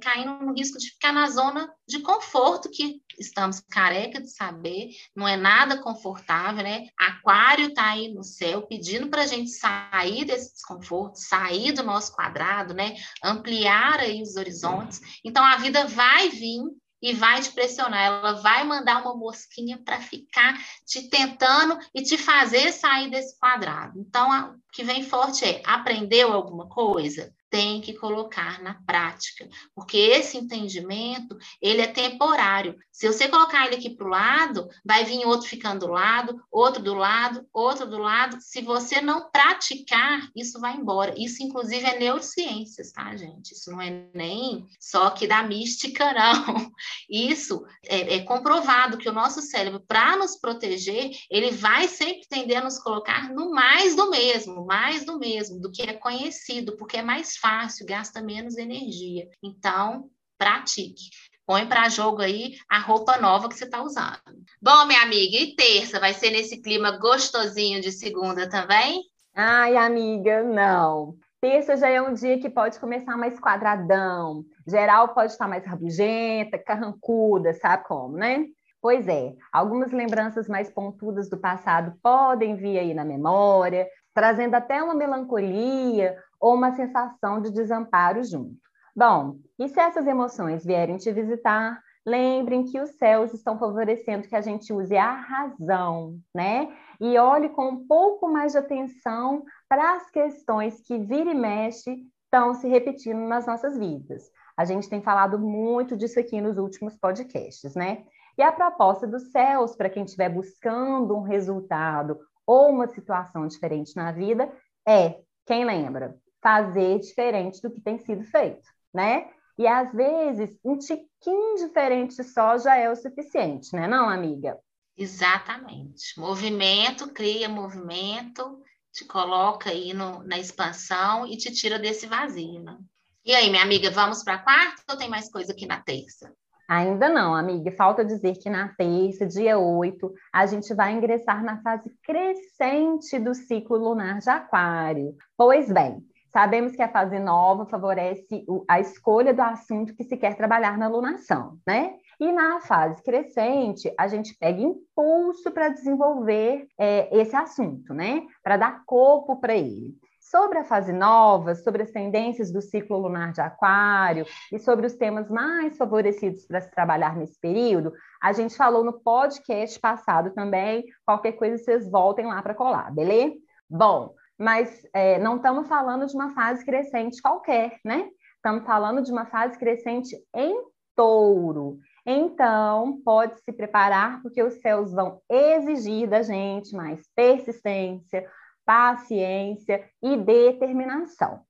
caindo 0.00 0.44
no 0.44 0.52
risco 0.52 0.78
de 0.78 0.90
ficar 0.90 1.12
na 1.12 1.28
zona 1.30 1.72
de 1.86 2.00
conforto 2.00 2.70
que 2.70 3.00
estamos 3.18 3.60
careca 3.60 4.20
de 4.20 4.30
saber, 4.30 4.90
não 5.14 5.26
é 5.26 5.36
nada 5.36 5.80
confortável, 5.82 6.62
né? 6.62 6.88
Aquário 6.98 7.68
está 7.68 7.90
aí 7.90 8.12
no 8.12 8.22
céu 8.22 8.62
pedindo 8.62 9.08
para 9.08 9.22
a 9.22 9.26
gente 9.26 9.50
sair 9.50 10.24
desse 10.24 10.54
desconforto, 10.54 11.16
sair 11.16 11.72
do 11.72 11.82
nosso 11.82 12.14
quadrado, 12.14 12.74
né? 12.74 12.96
Ampliar 13.22 14.00
aí 14.00 14.22
os 14.22 14.36
horizontes. 14.36 15.00
Então 15.24 15.44
a 15.44 15.56
vida 15.56 15.86
vai 15.86 16.28
vir 16.30 16.62
e 17.04 17.12
vai 17.12 17.42
te 17.42 17.52
pressionar, 17.52 18.00
ela 18.02 18.32
vai 18.40 18.64
mandar 18.64 19.02
uma 19.02 19.14
mosquinha 19.14 19.76
para 19.84 20.00
ficar 20.00 20.54
te 20.86 21.10
tentando 21.10 21.78
e 21.94 22.02
te 22.02 22.16
fazer 22.16 22.72
sair 22.72 23.10
desse 23.10 23.38
quadrado. 23.38 24.00
Então, 24.00 24.52
o 24.52 24.54
que 24.72 24.82
vem 24.82 25.04
forte 25.04 25.44
é: 25.44 25.60
aprendeu 25.66 26.32
alguma 26.32 26.66
coisa? 26.66 27.30
Tem 27.54 27.80
que 27.80 27.94
colocar 27.94 28.60
na 28.64 28.74
prática, 28.84 29.48
porque 29.76 29.96
esse 29.96 30.36
entendimento, 30.36 31.38
ele 31.62 31.82
é 31.82 31.86
temporário. 31.86 32.76
Se 32.90 33.06
você 33.06 33.28
colocar 33.28 33.64
ele 33.66 33.76
aqui 33.76 33.90
para 33.90 34.04
o 34.04 34.10
lado, 34.10 34.68
vai 34.84 35.04
vir 35.04 35.24
outro 35.24 35.48
ficando 35.48 35.86
do 35.86 35.92
lado, 35.92 36.42
outro 36.50 36.82
do 36.82 36.94
lado, 36.94 37.46
outro 37.52 37.86
do 37.86 37.98
lado. 37.98 38.38
Se 38.40 38.60
você 38.60 39.00
não 39.00 39.30
praticar, 39.30 40.28
isso 40.34 40.60
vai 40.60 40.74
embora. 40.74 41.14
Isso, 41.16 41.44
inclusive, 41.44 41.86
é 41.86 41.96
neurociências, 41.96 42.90
tá, 42.90 43.14
gente? 43.14 43.52
Isso 43.52 43.70
não 43.70 43.80
é 43.80 44.08
nem 44.12 44.66
só 44.80 45.10
que 45.10 45.28
da 45.28 45.44
mística, 45.44 46.10
não. 46.14 46.72
Isso 47.08 47.64
é, 47.84 48.16
é 48.16 48.20
comprovado 48.24 48.98
que 48.98 49.08
o 49.08 49.12
nosso 49.12 49.40
cérebro, 49.42 49.78
para 49.78 50.16
nos 50.16 50.36
proteger, 50.36 51.12
ele 51.30 51.52
vai 51.52 51.86
sempre 51.86 52.26
tender 52.28 52.56
a 52.56 52.64
nos 52.64 52.80
colocar 52.80 53.32
no 53.32 53.52
mais 53.52 53.94
do 53.94 54.10
mesmo, 54.10 54.66
mais 54.66 55.04
do 55.04 55.20
mesmo, 55.20 55.60
do 55.60 55.70
que 55.70 55.82
é 55.82 55.92
conhecido, 55.92 56.76
porque 56.76 56.96
é 56.96 57.02
mais 57.02 57.36
fácil, 57.44 57.84
gasta 57.84 58.22
menos 58.22 58.56
energia. 58.56 59.28
Então, 59.42 60.08
pratique. 60.38 61.10
Põe 61.46 61.66
para 61.66 61.90
jogo 61.90 62.22
aí 62.22 62.54
a 62.70 62.78
roupa 62.78 63.18
nova 63.18 63.50
que 63.50 63.54
você 63.54 63.66
está 63.66 63.82
usando. 63.82 64.18
Bom, 64.62 64.86
minha 64.86 65.02
amiga, 65.02 65.36
e 65.36 65.54
terça? 65.54 66.00
Vai 66.00 66.14
ser 66.14 66.30
nesse 66.30 66.62
clima 66.62 66.92
gostosinho 66.92 67.82
de 67.82 67.92
segunda 67.92 68.48
também? 68.48 69.02
Ai, 69.34 69.76
amiga, 69.76 70.42
não. 70.42 71.16
Terça 71.38 71.76
já 71.76 71.90
é 71.90 72.00
um 72.00 72.14
dia 72.14 72.38
que 72.40 72.48
pode 72.48 72.80
começar 72.80 73.14
mais 73.18 73.38
quadradão. 73.38 74.42
Geral 74.66 75.08
pode 75.12 75.32
estar 75.32 75.46
mais 75.46 75.66
rabugenta, 75.66 76.56
carrancuda, 76.56 77.52
sabe 77.52 77.84
como, 77.84 78.16
né? 78.16 78.46
Pois 78.80 79.06
é, 79.06 79.34
algumas 79.52 79.92
lembranças 79.92 80.48
mais 80.48 80.70
pontudas 80.70 81.28
do 81.28 81.38
passado 81.38 81.98
podem 82.02 82.56
vir 82.56 82.78
aí 82.78 82.94
na 82.94 83.04
memória, 83.04 83.86
trazendo 84.14 84.54
até 84.54 84.82
uma 84.82 84.94
melancolia 84.94 86.16
ou 86.40 86.54
uma 86.54 86.72
sensação 86.72 87.40
de 87.40 87.50
desamparo 87.50 88.22
junto. 88.22 88.56
Bom, 88.96 89.38
e 89.58 89.68
se 89.68 89.80
essas 89.80 90.06
emoções 90.06 90.64
vierem 90.64 90.96
te 90.96 91.10
visitar, 91.10 91.82
lembrem 92.06 92.64
que 92.64 92.80
os 92.80 92.90
céus 92.90 93.34
estão 93.34 93.58
favorecendo 93.58 94.28
que 94.28 94.36
a 94.36 94.40
gente 94.40 94.72
use 94.72 94.96
a 94.96 95.12
razão, 95.12 96.16
né? 96.34 96.72
E 97.00 97.18
olhe 97.18 97.48
com 97.48 97.70
um 97.70 97.86
pouco 97.86 98.28
mais 98.28 98.52
de 98.52 98.58
atenção 98.58 99.42
para 99.68 99.96
as 99.96 100.08
questões 100.10 100.80
que 100.80 100.96
vira 100.98 101.30
e 101.30 101.34
mexe 101.34 102.06
estão 102.24 102.54
se 102.54 102.68
repetindo 102.68 103.20
nas 103.20 103.46
nossas 103.46 103.76
vidas. 103.76 104.30
A 104.56 104.64
gente 104.64 104.88
tem 104.88 105.02
falado 105.02 105.38
muito 105.38 105.96
disso 105.96 106.20
aqui 106.20 106.40
nos 106.40 106.56
últimos 106.58 106.96
podcasts, 106.96 107.74
né? 107.74 108.04
E 108.36 108.42
a 108.42 108.52
proposta 108.52 109.06
dos 109.06 109.30
céus, 109.30 109.74
para 109.74 109.88
quem 109.88 110.04
estiver 110.04 110.28
buscando 110.28 111.16
um 111.16 111.22
resultado 111.22 112.18
ou 112.46 112.70
uma 112.70 112.86
situação 112.88 113.46
diferente 113.46 113.96
na 113.96 114.12
vida, 114.12 114.50
é, 114.86 115.20
quem 115.46 115.64
lembra? 115.64 116.16
fazer 116.44 117.00
diferente 117.00 117.62
do 117.62 117.70
que 117.70 117.80
tem 117.80 117.98
sido 117.98 118.22
feito, 118.24 118.68
né? 118.92 119.30
E 119.56 119.66
às 119.66 119.90
vezes 119.94 120.58
um 120.62 120.76
tiquinho 120.76 121.56
diferente 121.56 122.22
só 122.22 122.58
já 122.58 122.76
é 122.76 122.90
o 122.90 122.96
suficiente, 122.96 123.74
né, 123.74 123.88
não, 123.88 124.10
amiga? 124.10 124.58
Exatamente. 124.94 126.20
Movimento 126.20 127.10
cria 127.12 127.48
movimento, 127.48 128.62
te 128.92 129.06
coloca 129.06 129.70
aí 129.70 129.94
no, 129.94 130.22
na 130.24 130.38
expansão 130.38 131.26
e 131.26 131.38
te 131.38 131.50
tira 131.50 131.78
desse 131.78 132.06
vazio, 132.06 132.62
né? 132.62 132.76
E 133.24 133.34
aí, 133.34 133.48
minha 133.48 133.62
amiga, 133.62 133.90
vamos 133.90 134.22
para 134.22 134.38
quarta 134.38 134.82
ou 134.90 134.98
tem 134.98 135.08
mais 135.08 135.30
coisa 135.30 135.52
aqui 135.52 135.64
na 135.64 135.80
terça? 135.80 136.30
Ainda 136.68 137.08
não, 137.08 137.34
amiga. 137.34 137.70
Falta 137.72 138.04
dizer 138.04 138.36
que 138.38 138.48
na 138.48 138.68
terça, 138.68 139.26
dia 139.26 139.58
8, 139.58 140.12
a 140.32 140.46
gente 140.46 140.72
vai 140.74 140.92
ingressar 140.92 141.44
na 141.44 141.60
fase 141.62 141.90
crescente 142.02 143.18
do 143.18 143.34
ciclo 143.34 143.76
lunar 143.76 144.18
de 144.18 144.30
Aquário. 144.30 145.14
Pois 145.36 145.70
bem, 145.70 146.02
sabemos 146.32 146.74
que 146.74 146.82
a 146.82 146.88
fase 146.88 147.18
nova 147.18 147.66
favorece 147.66 148.44
a 148.68 148.80
escolha 148.80 149.34
do 149.34 149.42
assunto 149.42 149.94
que 149.94 150.04
se 150.04 150.16
quer 150.16 150.36
trabalhar 150.36 150.78
na 150.78 150.88
lunação, 150.88 151.58
né? 151.66 151.94
E 152.18 152.32
na 152.32 152.60
fase 152.60 153.02
crescente, 153.02 153.92
a 153.98 154.08
gente 154.08 154.34
pega 154.38 154.60
impulso 154.60 155.50
para 155.50 155.68
desenvolver 155.68 156.66
é, 156.78 157.08
esse 157.16 157.36
assunto, 157.36 157.92
né? 157.92 158.22
Para 158.42 158.56
dar 158.56 158.84
corpo 158.86 159.36
para 159.36 159.54
ele. 159.54 159.94
Sobre 160.34 160.58
a 160.58 160.64
fase 160.64 160.92
nova, 160.92 161.54
sobre 161.54 161.84
as 161.84 161.92
tendências 161.92 162.50
do 162.50 162.60
ciclo 162.60 162.98
lunar 162.98 163.30
de 163.30 163.40
Aquário 163.40 164.26
e 164.52 164.58
sobre 164.58 164.84
os 164.84 164.94
temas 164.96 165.30
mais 165.30 165.76
favorecidos 165.76 166.44
para 166.44 166.60
se 166.60 166.72
trabalhar 166.72 167.16
nesse 167.16 167.38
período, 167.38 167.92
a 168.20 168.32
gente 168.32 168.56
falou 168.56 168.82
no 168.82 168.94
podcast 168.94 169.78
passado 169.78 170.32
também. 170.34 170.86
Qualquer 171.06 171.34
coisa 171.34 171.56
vocês 171.56 171.88
voltem 171.88 172.26
lá 172.26 172.42
para 172.42 172.52
colar, 172.52 172.92
beleza? 172.92 173.36
Bom, 173.70 174.12
mas 174.36 174.84
é, 174.92 175.20
não 175.20 175.36
estamos 175.36 175.68
falando 175.68 176.04
de 176.04 176.16
uma 176.16 176.34
fase 176.34 176.64
crescente 176.64 177.22
qualquer, 177.22 177.78
né? 177.84 178.08
Estamos 178.34 178.64
falando 178.64 179.04
de 179.04 179.12
uma 179.12 179.26
fase 179.26 179.56
crescente 179.56 180.16
em 180.34 180.60
touro. 180.96 181.78
Então, 182.04 183.00
pode 183.04 183.40
se 183.40 183.52
preparar, 183.52 184.20
porque 184.20 184.42
os 184.42 184.60
céus 184.60 184.92
vão 184.92 185.20
exigir 185.30 186.08
da 186.08 186.22
gente 186.22 186.74
mais 186.74 187.00
persistência, 187.14 188.28
paciência 188.64 189.84
e 190.02 190.16
determinação. 190.16 191.40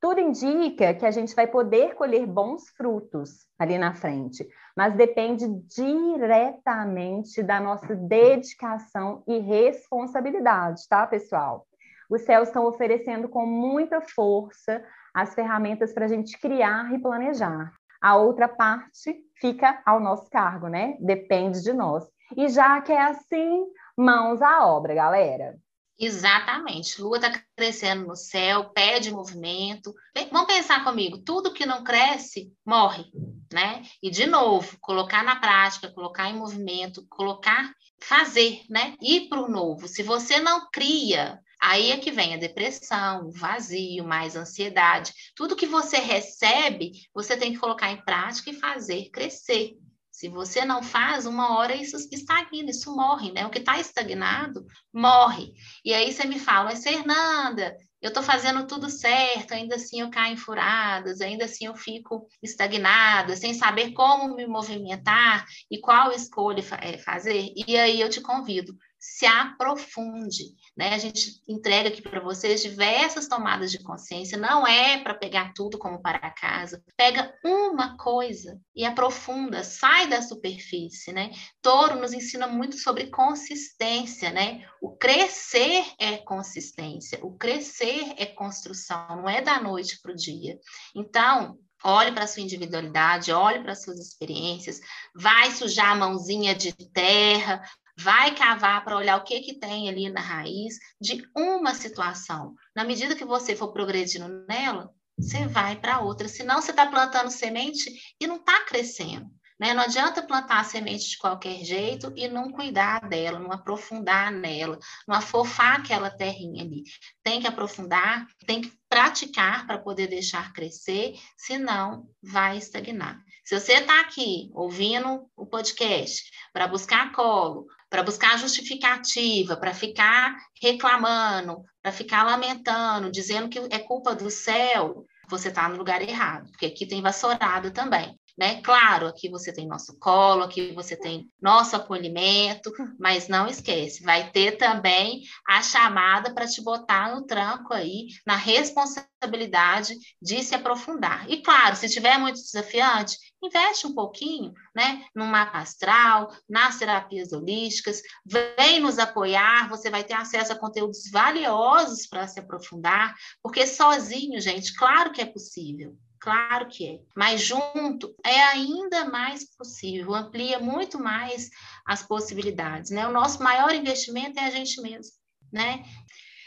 Tudo 0.00 0.20
indica 0.20 0.94
que 0.94 1.06
a 1.06 1.10
gente 1.10 1.34
vai 1.34 1.46
poder 1.46 1.94
colher 1.94 2.26
bons 2.26 2.68
frutos 2.76 3.46
ali 3.58 3.78
na 3.78 3.94
frente, 3.94 4.46
mas 4.76 4.94
depende 4.94 5.48
diretamente 5.66 7.42
da 7.42 7.58
nossa 7.58 7.96
dedicação 7.96 9.22
e 9.26 9.38
responsabilidade, 9.38 10.82
tá, 10.88 11.06
pessoal? 11.06 11.66
Os 12.10 12.22
céus 12.22 12.48
estão 12.48 12.66
oferecendo 12.66 13.28
com 13.28 13.46
muita 13.46 14.00
força 14.00 14.84
as 15.14 15.34
ferramentas 15.34 15.92
para 15.92 16.04
a 16.04 16.08
gente 16.08 16.38
criar 16.38 16.92
e 16.92 16.98
planejar. 16.98 17.72
A 18.00 18.16
outra 18.16 18.46
parte 18.46 19.16
fica 19.40 19.82
ao 19.84 19.98
nosso 19.98 20.28
cargo, 20.30 20.68
né? 20.68 20.96
Depende 21.00 21.62
de 21.62 21.72
nós. 21.72 22.04
E 22.36 22.48
já 22.48 22.80
que 22.80 22.92
é 22.92 23.00
assim, 23.00 23.64
mãos 23.96 24.42
à 24.42 24.66
obra, 24.66 24.94
galera. 24.94 25.56
Exatamente. 25.98 27.00
Lua 27.00 27.16
está 27.16 27.42
crescendo 27.56 28.06
no 28.06 28.16
céu, 28.16 28.70
pede 28.70 29.10
movimento. 29.10 29.94
Vamos 30.30 30.46
pensar 30.46 30.84
comigo, 30.84 31.18
tudo 31.18 31.52
que 31.52 31.64
não 31.64 31.82
cresce, 31.82 32.52
morre, 32.64 33.04
né? 33.52 33.82
E 34.02 34.10
de 34.10 34.26
novo, 34.26 34.76
colocar 34.80 35.24
na 35.24 35.36
prática, 35.36 35.90
colocar 35.90 36.28
em 36.28 36.36
movimento, 36.36 37.06
colocar, 37.08 37.72
fazer, 37.98 38.62
né? 38.68 38.94
Ir 39.00 39.28
para 39.28 39.40
o 39.40 39.48
novo. 39.48 39.88
Se 39.88 40.02
você 40.02 40.38
não 40.38 40.68
cria, 40.70 41.40
aí 41.58 41.90
é 41.90 41.96
que 41.96 42.10
vem 42.10 42.34
a 42.34 42.38
depressão, 42.38 43.28
o 43.28 43.30
vazio, 43.30 44.04
mais 44.04 44.36
ansiedade. 44.36 45.14
Tudo 45.34 45.56
que 45.56 45.66
você 45.66 45.96
recebe, 45.96 46.92
você 47.14 47.38
tem 47.38 47.54
que 47.54 47.58
colocar 47.58 47.90
em 47.90 48.04
prática 48.04 48.50
e 48.50 48.60
fazer 48.60 49.08
crescer. 49.10 49.78
Se 50.16 50.30
você 50.30 50.64
não 50.64 50.82
faz, 50.82 51.26
uma 51.26 51.58
hora 51.58 51.76
isso 51.76 51.94
estagna, 52.10 52.70
isso 52.70 52.96
morre, 52.96 53.30
né? 53.32 53.44
O 53.44 53.50
que 53.50 53.58
está 53.58 53.78
estagnado, 53.78 54.64
morre. 54.90 55.52
E 55.84 55.92
aí 55.92 56.10
você 56.10 56.26
me 56.26 56.38
fala, 56.38 56.70
mas 56.70 56.82
Fernanda, 56.82 57.76
eu 58.00 58.08
estou 58.08 58.22
fazendo 58.22 58.66
tudo 58.66 58.88
certo, 58.88 59.52
ainda 59.52 59.74
assim 59.74 60.00
eu 60.00 60.08
caio 60.08 60.32
em 60.32 60.38
furadas, 60.38 61.20
ainda 61.20 61.44
assim 61.44 61.66
eu 61.66 61.76
fico 61.76 62.26
estagnada, 62.42 63.36
sem 63.36 63.52
saber 63.52 63.92
como 63.92 64.34
me 64.34 64.46
movimentar 64.46 65.44
e 65.70 65.78
qual 65.78 66.10
escolha 66.10 66.64
eh, 66.80 66.96
fazer. 66.96 67.52
E 67.54 67.76
aí 67.76 68.00
eu 68.00 68.08
te 68.08 68.22
convido, 68.22 68.74
se 69.08 69.24
aprofunde, 69.24 70.52
né? 70.76 70.92
A 70.92 70.98
gente 70.98 71.40
entrega 71.48 71.88
aqui 71.88 72.02
para 72.02 72.20
vocês 72.20 72.60
diversas 72.60 73.28
tomadas 73.28 73.70
de 73.70 73.78
consciência, 73.78 74.36
não 74.36 74.66
é 74.66 74.98
para 74.98 75.14
pegar 75.14 75.52
tudo 75.54 75.78
como 75.78 76.02
para 76.02 76.30
casa, 76.32 76.82
pega 76.96 77.32
uma 77.44 77.96
coisa 77.96 78.60
e 78.74 78.84
aprofunda, 78.84 79.62
sai 79.62 80.08
da 80.08 80.20
superfície, 80.20 81.12
né? 81.12 81.30
Touro 81.62 82.00
nos 82.00 82.12
ensina 82.12 82.48
muito 82.48 82.76
sobre 82.78 83.06
consistência, 83.06 84.30
né? 84.30 84.66
O 84.82 84.96
crescer 84.96 85.84
é 86.00 86.16
consistência, 86.16 87.20
o 87.22 87.38
crescer 87.38 88.12
é 88.18 88.26
construção, 88.26 89.22
não 89.22 89.28
é 89.28 89.40
da 89.40 89.60
noite 89.60 90.00
para 90.02 90.12
o 90.12 90.16
dia. 90.16 90.58
Então, 90.94 91.56
Olhe 91.84 92.10
para 92.10 92.24
a 92.24 92.26
sua 92.26 92.42
individualidade, 92.42 93.30
olhe 93.30 93.60
para 93.60 93.72
as 93.72 93.82
suas 93.82 94.00
experiências, 94.00 94.80
vai 95.14 95.50
sujar 95.52 95.92
a 95.92 95.94
mãozinha 95.94 96.54
de 96.54 96.72
terra, 96.72 97.62
vai 97.98 98.34
cavar 98.34 98.84
para 98.84 98.96
olhar 98.96 99.16
o 99.16 99.24
que, 99.24 99.40
que 99.40 99.58
tem 99.58 99.88
ali 99.88 100.08
na 100.08 100.20
raiz 100.20 100.78
de 101.00 101.28
uma 101.34 101.74
situação. 101.74 102.54
Na 102.74 102.84
medida 102.84 103.16
que 103.16 103.24
você 103.24 103.56
for 103.56 103.72
progredindo 103.72 104.44
nela, 104.46 104.92
você 105.18 105.46
vai 105.46 105.76
para 105.76 106.00
outra. 106.00 106.28
Senão, 106.28 106.60
você 106.60 106.70
está 106.70 106.86
plantando 106.86 107.30
semente 107.30 107.90
e 108.20 108.26
não 108.26 108.36
está 108.36 108.64
crescendo. 108.64 109.30
Né? 109.58 109.72
Não 109.72 109.84
adianta 109.84 110.22
plantar 110.22 110.60
a 110.60 110.64
semente 110.64 111.08
de 111.08 111.16
qualquer 111.16 111.64
jeito 111.64 112.12
e 112.14 112.28
não 112.28 112.52
cuidar 112.52 113.08
dela, 113.08 113.38
não 113.38 113.50
aprofundar 113.50 114.30
nela, 114.30 114.78
não 115.08 115.16
afofar 115.16 115.80
aquela 115.80 116.10
terrinha 116.10 116.62
ali. 116.62 116.82
Tem 117.22 117.40
que 117.40 117.46
aprofundar, 117.46 118.26
tem 118.46 118.60
que 118.60 118.72
praticar 118.88 119.66
para 119.66 119.78
poder 119.78 120.08
deixar 120.08 120.52
crescer, 120.52 121.18
senão 121.38 122.06
vai 122.22 122.58
estagnar. 122.58 123.18
Se 123.44 123.58
você 123.58 123.74
está 123.74 124.00
aqui 124.00 124.50
ouvindo 124.52 125.26
o 125.34 125.46
podcast 125.46 126.30
para 126.52 126.68
buscar 126.68 127.12
colo, 127.12 127.66
para 127.88 128.02
buscar 128.02 128.38
justificativa, 128.38 129.56
para 129.56 129.72
ficar 129.72 130.34
reclamando, 130.60 131.62
para 131.82 131.92
ficar 131.92 132.24
lamentando, 132.24 133.10
dizendo 133.10 133.48
que 133.48 133.58
é 133.70 133.78
culpa 133.78 134.14
do 134.14 134.30
céu, 134.30 135.04
você 135.28 135.48
está 135.48 135.68
no 135.68 135.76
lugar 135.76 136.02
errado, 136.02 136.50
porque 136.50 136.66
aqui 136.66 136.86
tem 136.86 137.02
vassourado 137.02 137.70
também 137.70 138.18
né? 138.36 138.60
Claro, 138.62 139.06
aqui 139.06 139.28
você 139.28 139.52
tem 139.52 139.66
nosso 139.66 139.98
colo, 139.98 140.42
aqui 140.42 140.72
você 140.72 140.96
tem 140.96 141.30
nosso 141.40 141.74
acolhimento, 141.74 142.70
mas 142.98 143.28
não 143.28 143.46
esquece, 143.46 144.02
vai 144.02 144.30
ter 144.30 144.52
também 144.58 145.22
a 145.48 145.62
chamada 145.62 146.32
para 146.34 146.46
te 146.46 146.62
botar 146.62 147.14
no 147.14 147.24
tranco 147.24 147.72
aí, 147.72 148.08
na 148.26 148.36
responsabilidade 148.36 149.94
de 150.20 150.42
se 150.42 150.54
aprofundar. 150.54 151.28
E 151.30 151.42
claro, 151.42 151.76
se 151.76 151.88
tiver 151.88 152.18
muito 152.18 152.36
desafiante, 152.40 153.16
investe 153.42 153.86
um 153.86 153.94
pouquinho, 153.94 154.52
né, 154.74 155.04
no 155.14 155.26
mapa 155.26 155.58
astral, 155.58 156.32
nas 156.48 156.78
terapias 156.78 157.32
holísticas, 157.32 158.02
vem 158.24 158.80
nos 158.80 158.98
apoiar, 158.98 159.68
você 159.68 159.90
vai 159.90 160.04
ter 160.04 160.14
acesso 160.14 160.52
a 160.52 160.58
conteúdos 160.58 161.10
valiosos 161.10 162.06
para 162.06 162.26
se 162.26 162.40
aprofundar, 162.40 163.14
porque 163.42 163.66
sozinho, 163.66 164.40
gente, 164.40 164.74
claro 164.74 165.12
que 165.12 165.20
é 165.20 165.26
possível. 165.26 165.96
Claro 166.20 166.66
que 166.68 166.88
é, 166.88 167.00
mas 167.14 167.40
junto 167.40 168.14
é 168.24 168.42
ainda 168.44 169.04
mais 169.04 169.44
possível, 169.56 170.14
amplia 170.14 170.58
muito 170.58 170.98
mais 170.98 171.50
as 171.86 172.02
possibilidades, 172.02 172.90
né? 172.90 173.06
O 173.06 173.12
nosso 173.12 173.42
maior 173.42 173.74
investimento 173.74 174.38
é 174.38 174.44
a 174.44 174.50
gente 174.50 174.80
mesmo, 174.80 175.12
né? 175.52 175.84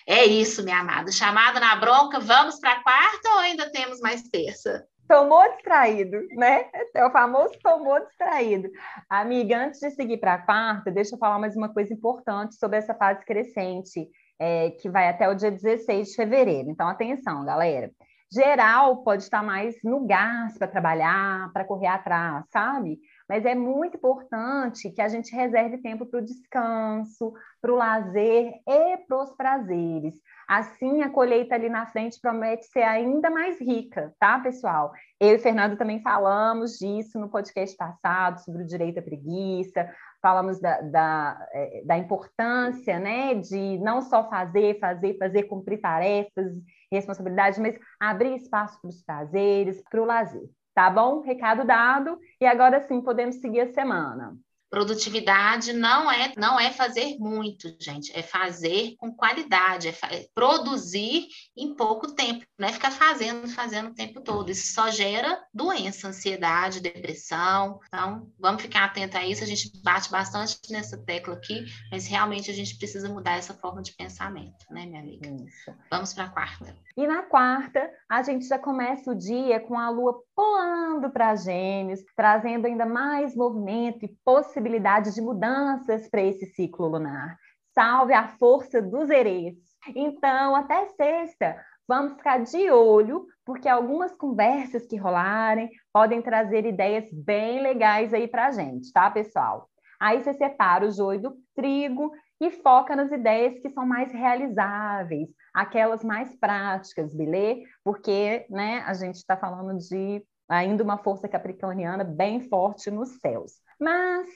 É 0.07 0.25
isso, 0.25 0.63
minha 0.63 0.79
amada. 0.79 1.11
Chamada 1.11 1.59
na 1.59 1.75
bronca, 1.75 2.19
vamos 2.19 2.59
para 2.59 2.73
a 2.73 2.83
quarta 2.83 3.29
ou 3.29 3.39
ainda 3.39 3.71
temos 3.71 3.99
mais 3.99 4.23
terça? 4.23 4.85
Tomou 5.07 5.47
distraído, 5.53 6.17
né? 6.35 6.65
É 6.95 7.05
o 7.05 7.11
famoso 7.11 7.57
tomou 7.63 7.99
distraído. 8.05 8.69
Amiga, 9.09 9.65
antes 9.65 9.79
de 9.79 9.91
seguir 9.91 10.17
para 10.17 10.33
a 10.35 10.41
quarta, 10.41 10.91
deixa 10.91 11.15
eu 11.15 11.19
falar 11.19 11.39
mais 11.39 11.55
uma 11.55 11.71
coisa 11.71 11.93
importante 11.93 12.55
sobre 12.55 12.77
essa 12.77 12.93
fase 12.95 13.23
crescente, 13.23 14.07
é, 14.39 14.71
que 14.71 14.89
vai 14.89 15.07
até 15.07 15.29
o 15.29 15.35
dia 15.35 15.51
16 15.51 16.09
de 16.09 16.15
fevereiro. 16.15 16.69
Então, 16.69 16.87
atenção, 16.87 17.45
galera 17.45 17.91
geral 18.31 19.03
pode 19.03 19.23
estar 19.23 19.43
mais 19.43 19.75
no 19.83 20.05
gás 20.05 20.57
para 20.57 20.67
trabalhar, 20.67 21.51
para 21.51 21.65
correr 21.65 21.87
atrás, 21.87 22.45
sabe? 22.51 22.99
Mas 23.27 23.45
é 23.45 23.55
muito 23.55 23.97
importante 23.97 24.89
que 24.91 25.01
a 25.01 25.07
gente 25.07 25.35
reserve 25.35 25.77
tempo 25.79 26.05
para 26.05 26.19
o 26.19 26.25
descanso, 26.25 27.33
para 27.61 27.71
o 27.71 27.75
lazer 27.75 28.53
e 28.67 28.97
para 28.97 29.23
os 29.23 29.31
prazeres. 29.35 30.15
Assim, 30.47 31.03
a 31.03 31.09
colheita 31.09 31.53
ali 31.53 31.69
na 31.69 31.85
frente 31.85 32.19
promete 32.19 32.65
ser 32.65 32.81
ainda 32.81 33.29
mais 33.29 33.59
rica, 33.61 34.13
tá, 34.19 34.39
pessoal? 34.39 34.91
Eu 35.19 35.35
e 35.35 35.39
Fernando 35.39 35.77
também 35.77 36.01
falamos 36.01 36.77
disso 36.79 37.19
no 37.19 37.29
podcast 37.29 37.77
passado, 37.77 38.39
sobre 38.39 38.63
o 38.63 38.65
direito 38.65 38.99
à 38.99 39.01
preguiça, 39.03 39.87
falamos 40.21 40.59
da, 40.59 40.81
da, 40.81 41.47
é, 41.51 41.83
da 41.85 41.97
importância, 41.97 42.99
né, 42.99 43.35
de 43.35 43.77
não 43.79 44.01
só 44.01 44.27
fazer, 44.29 44.79
fazer, 44.79 45.17
fazer, 45.17 45.43
cumprir 45.43 45.79
tarefas 45.79 46.51
responsabilidade, 46.91 47.59
mas 47.59 47.77
abrir 47.99 48.35
espaço 48.35 48.79
para 48.81 48.89
os 48.89 49.01
prazeres, 49.03 49.81
para 49.89 50.01
o 50.01 50.05
lazer. 50.05 50.49
Tá 50.73 50.89
bom? 50.89 51.21
Recado 51.21 51.65
dado. 51.65 52.17
E 52.39 52.45
agora 52.45 52.85
sim 52.87 53.01
podemos 53.01 53.35
seguir 53.35 53.61
a 53.61 53.73
semana. 53.73 54.37
Produtividade 54.69 55.73
não 55.73 56.11
é 56.11 56.31
não 56.37 56.59
é 56.59 56.71
fazer 56.71 57.17
muito, 57.19 57.75
gente, 57.79 58.11
é 58.17 58.21
fazer 58.21 58.95
com 58.97 59.11
qualidade, 59.11 59.87
é, 59.87 59.97
é 60.11 60.27
produzir 60.33 61.27
em 61.57 61.75
pouco 61.75 62.13
tempo, 62.13 62.45
não 62.57 62.67
é 62.67 62.71
ficar 62.71 62.91
fazendo, 62.91 63.47
fazendo 63.49 63.89
o 63.89 63.93
tempo 63.93 64.21
todo. 64.21 64.51
Isso 64.51 64.73
só 64.73 64.89
gera 64.89 65.41
doença, 65.53 66.07
ansiedade, 66.07 66.81
depressão. 66.81 67.79
Então, 67.87 68.31
vamos 68.39 68.61
ficar 68.61 68.85
atento 68.85 69.17
a 69.17 69.25
isso. 69.25 69.43
A 69.43 69.47
gente 69.47 69.71
bate 69.83 70.09
bastante 70.11 70.57
nessa 70.69 70.97
tecla 70.97 71.33
aqui, 71.33 71.65
mas 71.91 72.07
realmente 72.07 72.51
a 72.51 72.53
gente 72.53 72.77
precisa 72.77 73.09
mudar 73.09 73.37
essa 73.37 73.53
forma 73.53 73.81
de 73.81 73.93
pensamento, 73.93 74.65
né, 74.69 74.85
minha 74.85 75.01
amiga? 75.01 75.29
Isso. 75.29 75.73
Vamos 75.89 76.13
para 76.13 76.25
a 76.25 76.29
quarta. 76.29 76.75
E 76.95 77.07
na 77.07 77.23
quarta, 77.23 77.89
a 78.09 78.21
gente 78.21 78.47
já 78.47 78.59
começa 78.59 79.11
o 79.11 79.15
dia 79.15 79.59
com 79.59 79.79
a 79.79 79.89
lua 79.89 80.21
pulando 80.35 81.09
para 81.09 81.35
Gêmeos, 81.35 82.01
trazendo 82.15 82.65
ainda 82.65 82.85
mais 82.85 83.35
movimento 83.35 84.03
e 84.03 84.17
possibilidade 84.59 85.13
de 85.13 85.21
mudanças 85.21 86.09
para 86.09 86.21
esse 86.21 86.45
ciclo 86.47 86.87
lunar. 86.87 87.37
Salve 87.73 88.13
a 88.13 88.27
força 88.27 88.81
dos 88.81 89.09
erês! 89.09 89.55
Então, 89.95 90.53
até 90.53 90.85
sexta, 90.87 91.55
vamos 91.87 92.17
ficar 92.17 92.39
de 92.39 92.69
olho, 92.69 93.25
porque 93.45 93.69
algumas 93.69 94.13
conversas 94.13 94.85
que 94.85 94.97
rolarem 94.97 95.69
podem 95.93 96.21
trazer 96.21 96.65
ideias 96.65 97.09
bem 97.13 97.61
legais 97.61 98.13
aí 98.13 98.27
para 98.27 98.47
a 98.47 98.51
gente, 98.51 98.91
tá, 98.91 99.09
pessoal? 99.09 99.69
Aí 99.97 100.21
você 100.21 100.33
separa 100.33 100.85
o 100.85 100.91
joio 100.91 101.21
do 101.21 101.37
trigo 101.55 102.11
e 102.41 102.51
foca 102.51 102.95
nas 102.95 103.11
ideias 103.11 103.59
que 103.59 103.69
são 103.69 103.85
mais 103.85 104.11
realizáveis, 104.11 105.29
aquelas 105.53 106.03
mais 106.03 106.35
práticas, 106.37 107.15
beleza? 107.15 107.61
Porque 107.83 108.45
né, 108.49 108.83
a 108.85 108.93
gente 108.93 109.15
está 109.15 109.37
falando 109.37 109.77
de 109.77 110.21
ainda 110.49 110.83
uma 110.83 110.97
força 110.97 111.29
capricorniana 111.29 112.03
bem 112.03 112.41
forte 112.49 112.91
nos 112.91 113.19
céus. 113.19 113.53
Mas 113.79 114.27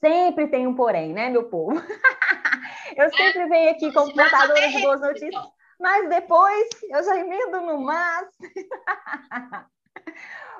sempre 0.00 0.48
tem 0.48 0.66
um 0.66 0.74
porém, 0.74 1.12
né, 1.12 1.28
meu 1.28 1.44
povo? 1.44 1.72
eu 2.96 3.10
sempre 3.10 3.46
venho 3.46 3.70
aqui 3.70 3.92
como 3.92 4.12
portadora 4.14 4.68
de 4.68 4.80
boas 4.80 5.00
notícias, 5.00 5.44
mas 5.78 6.08
depois 6.08 6.68
eu 6.90 7.02
já 7.04 7.16
emendo 7.16 7.60
no 7.60 7.80
mas. 7.80 8.28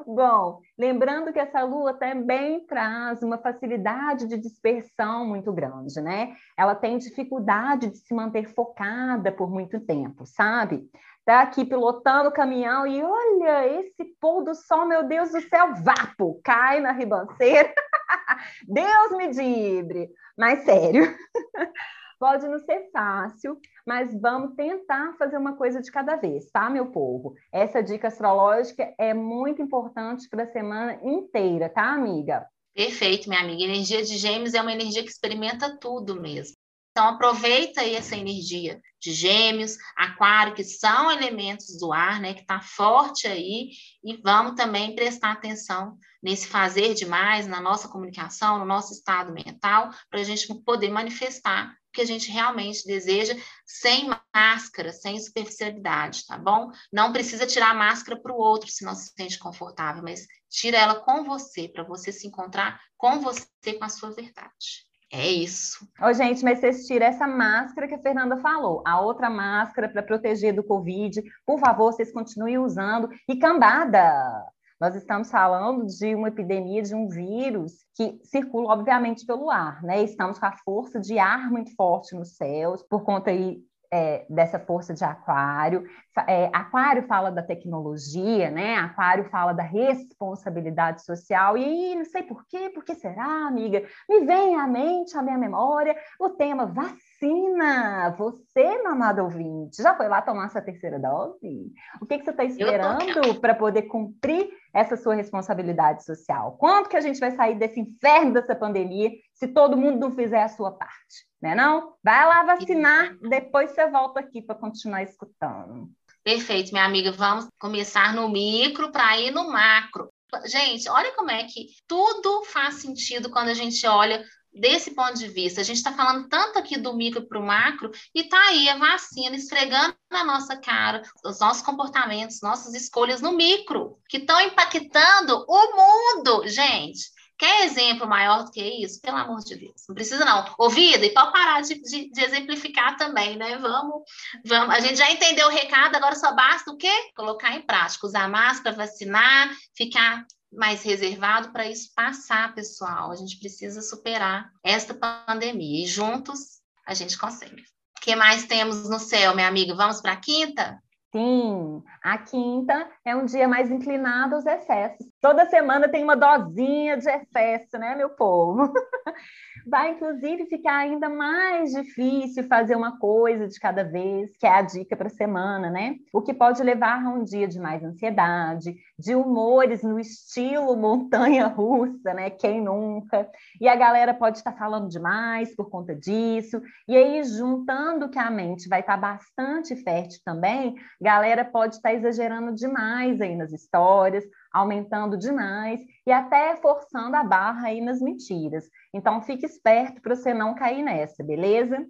Bom, 0.06 0.60
lembrando 0.78 1.32
que 1.32 1.38
essa 1.38 1.62
lua 1.62 1.92
também 1.92 2.64
traz 2.66 3.22
uma 3.22 3.38
facilidade 3.38 4.26
de 4.26 4.38
dispersão 4.38 5.26
muito 5.26 5.52
grande, 5.52 6.00
né? 6.00 6.34
Ela 6.56 6.74
tem 6.74 6.98
dificuldade 6.98 7.88
de 7.88 7.98
se 7.98 8.14
manter 8.14 8.48
focada 8.54 9.32
por 9.32 9.50
muito 9.50 9.80
tempo, 9.80 10.24
sabe? 10.24 10.88
Tá 11.24 11.42
aqui 11.42 11.64
pilotando 11.64 12.30
o 12.30 12.32
caminhão 12.32 12.86
e 12.86 13.02
olha 13.02 13.80
esse 13.80 14.04
pôr 14.20 14.42
do 14.42 14.54
sol, 14.54 14.86
meu 14.86 15.04
Deus 15.06 15.30
do 15.30 15.40
céu, 15.42 15.74
vapo, 15.74 16.40
cai 16.42 16.80
na 16.80 16.92
ribanceira. 16.92 17.72
Deus 18.66 19.12
me 19.16 19.28
dibre. 19.28 20.10
Mas 20.36 20.64
sério. 20.64 21.14
Pode 22.18 22.48
não 22.48 22.58
ser 22.58 22.90
fácil, 22.90 23.60
mas 23.86 24.12
vamos 24.20 24.54
tentar 24.56 25.14
fazer 25.16 25.36
uma 25.36 25.56
coisa 25.56 25.80
de 25.80 25.90
cada 25.90 26.16
vez, 26.16 26.50
tá, 26.50 26.68
meu 26.68 26.86
povo? 26.86 27.34
Essa 27.52 27.80
dica 27.80 28.08
astrológica 28.08 28.92
é 28.98 29.14
muito 29.14 29.62
importante 29.62 30.28
para 30.28 30.42
a 30.42 30.52
semana 30.52 30.98
inteira, 31.02 31.68
tá, 31.68 31.92
amiga? 31.92 32.44
Perfeito, 32.74 33.28
minha 33.28 33.40
amiga. 33.40 33.62
Energia 33.62 34.02
de 34.02 34.16
Gêmeos 34.16 34.54
é 34.54 34.60
uma 34.60 34.72
energia 34.72 35.02
que 35.02 35.10
experimenta 35.10 35.78
tudo 35.78 36.20
mesmo. 36.20 36.56
Então, 36.90 37.10
aproveita 37.10 37.82
aí 37.82 37.94
essa 37.94 38.16
energia 38.16 38.80
de 39.00 39.12
gêmeos, 39.12 39.76
aquário, 39.96 40.54
que 40.54 40.64
são 40.64 41.12
elementos 41.12 41.78
do 41.78 41.92
ar, 41.92 42.20
né, 42.20 42.34
que 42.34 42.40
está 42.40 42.60
forte 42.60 43.28
aí, 43.28 43.70
e 44.02 44.16
vamos 44.16 44.56
também 44.56 44.96
prestar 44.96 45.30
atenção 45.30 45.96
nesse 46.20 46.48
fazer 46.48 46.94
demais, 46.94 47.46
na 47.46 47.60
nossa 47.60 47.86
comunicação, 47.86 48.58
no 48.58 48.64
nosso 48.64 48.92
estado 48.92 49.32
mental, 49.32 49.90
para 50.10 50.20
a 50.20 50.24
gente 50.24 50.52
poder 50.64 50.90
manifestar 50.90 51.72
que 51.98 52.02
a 52.02 52.06
gente 52.06 52.30
realmente 52.30 52.86
deseja, 52.86 53.34
sem 53.66 54.08
máscara, 54.32 54.92
sem 54.92 55.18
superficialidade, 55.18 56.24
tá 56.24 56.38
bom? 56.38 56.70
Não 56.92 57.12
precisa 57.12 57.44
tirar 57.44 57.70
a 57.70 57.74
máscara 57.74 58.20
para 58.20 58.32
o 58.32 58.38
outro 58.38 58.70
se 58.70 58.84
não 58.84 58.94
se 58.94 59.12
sente 59.16 59.36
confortável, 59.36 60.00
mas 60.00 60.24
tira 60.48 60.78
ela 60.78 61.00
com 61.00 61.24
você, 61.24 61.68
para 61.68 61.82
você 61.82 62.12
se 62.12 62.28
encontrar 62.28 62.80
com 62.96 63.18
você, 63.18 63.48
com 63.76 63.84
a 63.84 63.88
sua 63.88 64.12
verdade. 64.12 64.86
É 65.12 65.26
isso. 65.26 65.88
Ô, 66.00 66.12
gente, 66.12 66.44
mas 66.44 66.60
vocês 66.60 66.86
tiram 66.86 67.06
essa 67.06 67.26
máscara 67.26 67.88
que 67.88 67.94
a 67.94 68.02
Fernanda 68.02 68.36
falou, 68.36 68.80
a 68.86 69.00
outra 69.00 69.28
máscara 69.28 69.88
para 69.88 70.02
proteger 70.02 70.54
do 70.54 70.62
Covid. 70.62 71.20
Por 71.44 71.58
favor, 71.58 71.92
vocês 71.92 72.12
continuem 72.12 72.58
usando. 72.58 73.08
E 73.28 73.36
cambada! 73.36 74.46
Nós 74.80 74.94
estamos 74.94 75.30
falando 75.30 75.86
de 75.86 76.14
uma 76.14 76.28
epidemia 76.28 76.82
de 76.82 76.94
um 76.94 77.08
vírus 77.08 77.72
que 77.96 78.20
circula, 78.22 78.72
obviamente, 78.72 79.26
pelo 79.26 79.50
ar, 79.50 79.82
né? 79.82 80.02
Estamos 80.02 80.38
com 80.38 80.46
a 80.46 80.56
força 80.64 81.00
de 81.00 81.18
ar 81.18 81.50
muito 81.50 81.74
forte 81.74 82.14
nos 82.14 82.36
céus, 82.36 82.82
por 82.82 83.02
conta 83.02 83.30
aí 83.30 83.58
é, 83.92 84.24
dessa 84.30 84.58
força 84.58 84.94
de 84.94 85.02
aquário. 85.02 85.84
É, 86.26 86.50
aquário 86.52 87.06
fala 87.06 87.30
da 87.30 87.42
tecnologia, 87.42 88.50
né? 88.50 88.76
Aquário 88.76 89.28
fala 89.30 89.52
da 89.52 89.62
responsabilidade 89.62 91.04
social. 91.04 91.56
E 91.56 91.64
aí, 91.64 91.94
não 91.94 92.04
sei 92.04 92.22
por 92.22 92.46
quê, 92.46 92.70
por 92.70 92.84
que 92.84 92.94
será, 92.94 93.46
amiga? 93.46 93.84
Me 94.08 94.24
vem 94.24 94.56
à 94.56 94.66
mente, 94.66 95.16
à 95.16 95.22
minha 95.22 95.38
memória, 95.38 95.96
o 96.18 96.30
tema 96.30 96.66
vacina. 96.66 98.10
Você, 98.18 98.82
mamado 98.82 99.22
ouvinte, 99.22 99.82
já 99.82 99.94
foi 99.94 100.08
lá 100.08 100.22
tomar 100.22 100.46
essa 100.46 100.62
terceira 100.62 100.98
dose? 100.98 101.72
O 102.00 102.06
que, 102.06 102.18
que 102.18 102.24
você 102.24 102.30
está 102.30 102.44
esperando 102.44 103.40
para 103.40 103.54
poder 103.54 103.82
cumprir 103.82 104.48
essa 104.72 104.96
sua 104.96 105.14
responsabilidade 105.14 106.04
social? 106.04 106.56
Quanto 106.58 106.88
que 106.88 106.96
a 106.96 107.00
gente 107.00 107.20
vai 107.20 107.30
sair 107.32 107.56
desse 107.56 107.80
inferno 107.80 108.32
dessa 108.32 108.54
pandemia 108.54 109.10
se 109.34 109.48
todo 109.48 109.76
mundo 109.76 109.98
não 109.98 110.10
fizer 110.10 110.42
a 110.42 110.48
sua 110.48 110.72
parte? 110.72 111.28
Né 111.40 111.54
não? 111.54 111.94
Vai 112.02 112.26
lá 112.26 112.42
vacinar, 112.42 113.16
depois 113.20 113.70
você 113.70 113.88
volta 113.88 114.20
aqui 114.20 114.42
para 114.42 114.56
continuar 114.56 115.02
escutando. 115.02 115.88
Perfeito, 116.22 116.72
minha 116.72 116.84
amiga. 116.84 117.12
Vamos 117.12 117.46
começar 117.58 118.14
no 118.14 118.28
micro 118.28 118.90
para 118.92 119.18
ir 119.18 119.30
no 119.30 119.50
macro. 119.50 120.10
Gente, 120.44 120.88
olha 120.88 121.14
como 121.14 121.30
é 121.30 121.44
que 121.44 121.68
tudo 121.86 122.44
faz 122.44 122.76
sentido 122.76 123.30
quando 123.30 123.48
a 123.48 123.54
gente 123.54 123.86
olha 123.86 124.22
desse 124.52 124.94
ponto 124.94 125.14
de 125.14 125.28
vista. 125.28 125.60
A 125.60 125.64
gente 125.64 125.76
está 125.76 125.92
falando 125.92 126.28
tanto 126.28 126.58
aqui 126.58 126.76
do 126.76 126.94
micro 126.94 127.26
para 127.26 127.38
o 127.38 127.46
macro 127.46 127.90
e 128.14 128.22
está 128.22 128.38
aí 128.48 128.68
a 128.68 128.76
vacina 128.76 129.36
esfregando 129.36 129.94
na 130.10 130.24
nossa 130.24 130.56
cara 130.56 131.02
os 131.24 131.38
nossos 131.40 131.62
comportamentos, 131.62 132.42
nossas 132.42 132.74
escolhas 132.74 133.20
no 133.20 133.32
micro, 133.32 133.98
que 134.08 134.18
estão 134.18 134.40
impactando 134.40 135.44
o 135.48 135.76
mundo, 135.76 136.46
gente. 136.46 137.17
Quer 137.38 137.66
exemplo 137.66 138.08
maior 138.08 138.44
do 138.44 138.50
que 138.50 138.60
isso? 138.60 139.00
Pelo 139.00 139.16
amor 139.16 139.38
de 139.44 139.54
Deus. 139.54 139.84
Não 139.88 139.94
precisa, 139.94 140.24
não. 140.24 140.52
Ouvida, 140.58 141.06
e 141.06 141.14
pode 141.14 141.30
parar 141.30 141.60
de, 141.62 141.80
de, 141.80 142.10
de, 142.10 142.20
exemplificar 142.20 142.96
também, 142.96 143.36
né? 143.36 143.56
Vamos, 143.58 144.02
vamos. 144.44 144.74
A 144.74 144.80
gente 144.80 144.96
já 144.96 145.08
entendeu 145.08 145.46
o 145.46 145.50
recado, 145.50 145.94
agora 145.94 146.16
só 146.16 146.34
basta 146.34 146.70
o 146.72 146.76
quê? 146.76 146.92
Colocar 147.14 147.54
em 147.54 147.62
prática, 147.62 148.08
usar 148.08 148.28
máscara, 148.28 148.74
vacinar, 148.74 149.54
ficar 149.76 150.26
mais 150.52 150.82
reservado 150.82 151.52
para 151.52 151.70
isso 151.70 151.92
passar, 151.94 152.52
pessoal. 152.54 153.12
A 153.12 153.16
gente 153.16 153.38
precisa 153.38 153.82
superar 153.82 154.50
esta 154.64 154.92
pandemia 154.92 155.84
e 155.84 155.86
juntos 155.86 156.58
a 156.84 156.92
gente 156.92 157.16
consegue. 157.16 157.62
O 157.96 158.00
que 158.00 158.16
mais 158.16 158.46
temos 158.46 158.90
no 158.90 158.98
céu, 158.98 159.34
minha 159.34 159.46
amiga? 159.46 159.76
Vamos 159.76 160.00
para 160.00 160.12
a 160.12 160.16
quinta? 160.20 160.82
Sim, 161.10 161.82
a 162.02 162.18
quinta 162.18 162.86
é 163.02 163.16
um 163.16 163.24
dia 163.24 163.48
mais 163.48 163.70
inclinado 163.70 164.34
aos 164.34 164.44
excessos. 164.44 165.06
Toda 165.22 165.46
semana 165.48 165.88
tem 165.88 166.04
uma 166.04 166.14
dosinha 166.14 166.98
de 166.98 167.08
excesso, 167.08 167.78
né, 167.78 167.94
meu 167.94 168.10
povo? 168.10 168.70
Vai, 169.68 169.90
inclusive, 169.90 170.46
ficar 170.46 170.78
ainda 170.78 171.10
mais 171.10 171.72
difícil 171.72 172.44
fazer 172.44 172.74
uma 172.74 172.98
coisa 172.98 173.46
de 173.46 173.60
cada 173.60 173.84
vez, 173.84 174.34
que 174.38 174.46
é 174.46 174.50
a 174.50 174.62
dica 174.62 174.96
para 174.96 175.08
a 175.08 175.10
semana, 175.10 175.70
né? 175.70 175.96
O 176.10 176.22
que 176.22 176.32
pode 176.32 176.62
levar 176.62 177.04
a 177.04 177.10
um 177.10 177.22
dia 177.22 177.46
de 177.46 177.60
mais 177.60 177.84
ansiedade, 177.84 178.74
de 178.98 179.14
humores 179.14 179.82
no 179.82 179.98
estilo 180.00 180.74
montanha-russa, 180.74 182.14
né? 182.14 182.30
Quem 182.30 182.62
nunca? 182.62 183.28
E 183.60 183.68
a 183.68 183.76
galera 183.76 184.14
pode 184.14 184.38
estar 184.38 184.52
falando 184.52 184.88
demais 184.88 185.54
por 185.54 185.68
conta 185.68 185.94
disso. 185.94 186.62
E 186.88 186.96
aí, 186.96 187.22
juntando 187.24 188.08
que 188.08 188.18
a 188.18 188.30
mente 188.30 188.68
vai 188.70 188.80
estar 188.80 188.96
bastante 188.96 189.76
fértil 189.76 190.20
também, 190.24 190.76
galera 190.98 191.44
pode 191.44 191.74
estar 191.74 191.92
exagerando 191.92 192.54
demais 192.54 193.20
aí 193.20 193.36
nas 193.36 193.52
histórias, 193.52 194.24
aumentando 194.58 195.16
demais 195.16 195.80
e 196.06 196.12
até 196.12 196.56
forçando 196.56 197.16
a 197.16 197.24
barra 197.24 197.68
aí 197.68 197.80
nas 197.80 198.00
mentiras. 198.00 198.68
Então, 198.92 199.22
fique 199.22 199.46
esperto 199.46 200.00
para 200.00 200.14
você 200.14 200.32
não 200.34 200.54
cair 200.54 200.82
nessa, 200.82 201.22
beleza? 201.24 201.84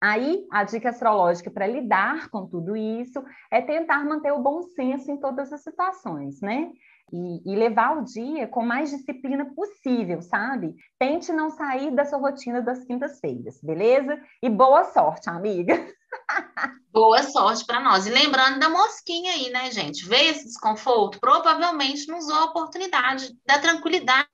Aí, 0.00 0.46
a 0.52 0.64
dica 0.64 0.90
astrológica 0.90 1.50
para 1.50 1.66
lidar 1.66 2.28
com 2.28 2.46
tudo 2.46 2.76
isso 2.76 3.24
é 3.50 3.62
tentar 3.62 4.04
manter 4.04 4.32
o 4.32 4.42
bom 4.42 4.62
senso 4.62 5.10
em 5.10 5.16
todas 5.16 5.52
as 5.52 5.62
situações, 5.62 6.40
né? 6.40 6.70
E, 7.12 7.52
e, 7.52 7.54
levar 7.54 7.98
o 7.98 8.04
dia 8.04 8.48
com 8.48 8.64
mais 8.64 8.90
disciplina 8.90 9.44
possível, 9.54 10.20
sabe? 10.22 10.74
Tente 10.98 11.32
não 11.32 11.50
sair 11.50 11.94
da 11.94 12.04
sua 12.04 12.18
rotina 12.18 12.60
das 12.60 12.84
quintas-feiras, 12.84 13.60
beleza? 13.62 14.20
E 14.42 14.48
boa 14.48 14.84
sorte, 14.84 15.28
amiga! 15.28 15.74
Boa 16.92 17.24
sorte 17.24 17.64
para 17.66 17.80
nós. 17.80 18.06
E 18.06 18.10
lembrando 18.10 18.60
da 18.60 18.68
mosquinha 18.68 19.32
aí, 19.32 19.50
né, 19.50 19.68
gente? 19.72 20.06
Veio 20.06 20.30
esse 20.30 20.44
desconforto, 20.44 21.18
provavelmente 21.18 22.06
não 22.06 22.18
usou 22.18 22.36
a 22.36 22.44
oportunidade 22.44 23.36
da 23.44 23.58
tranquilidade 23.58 24.28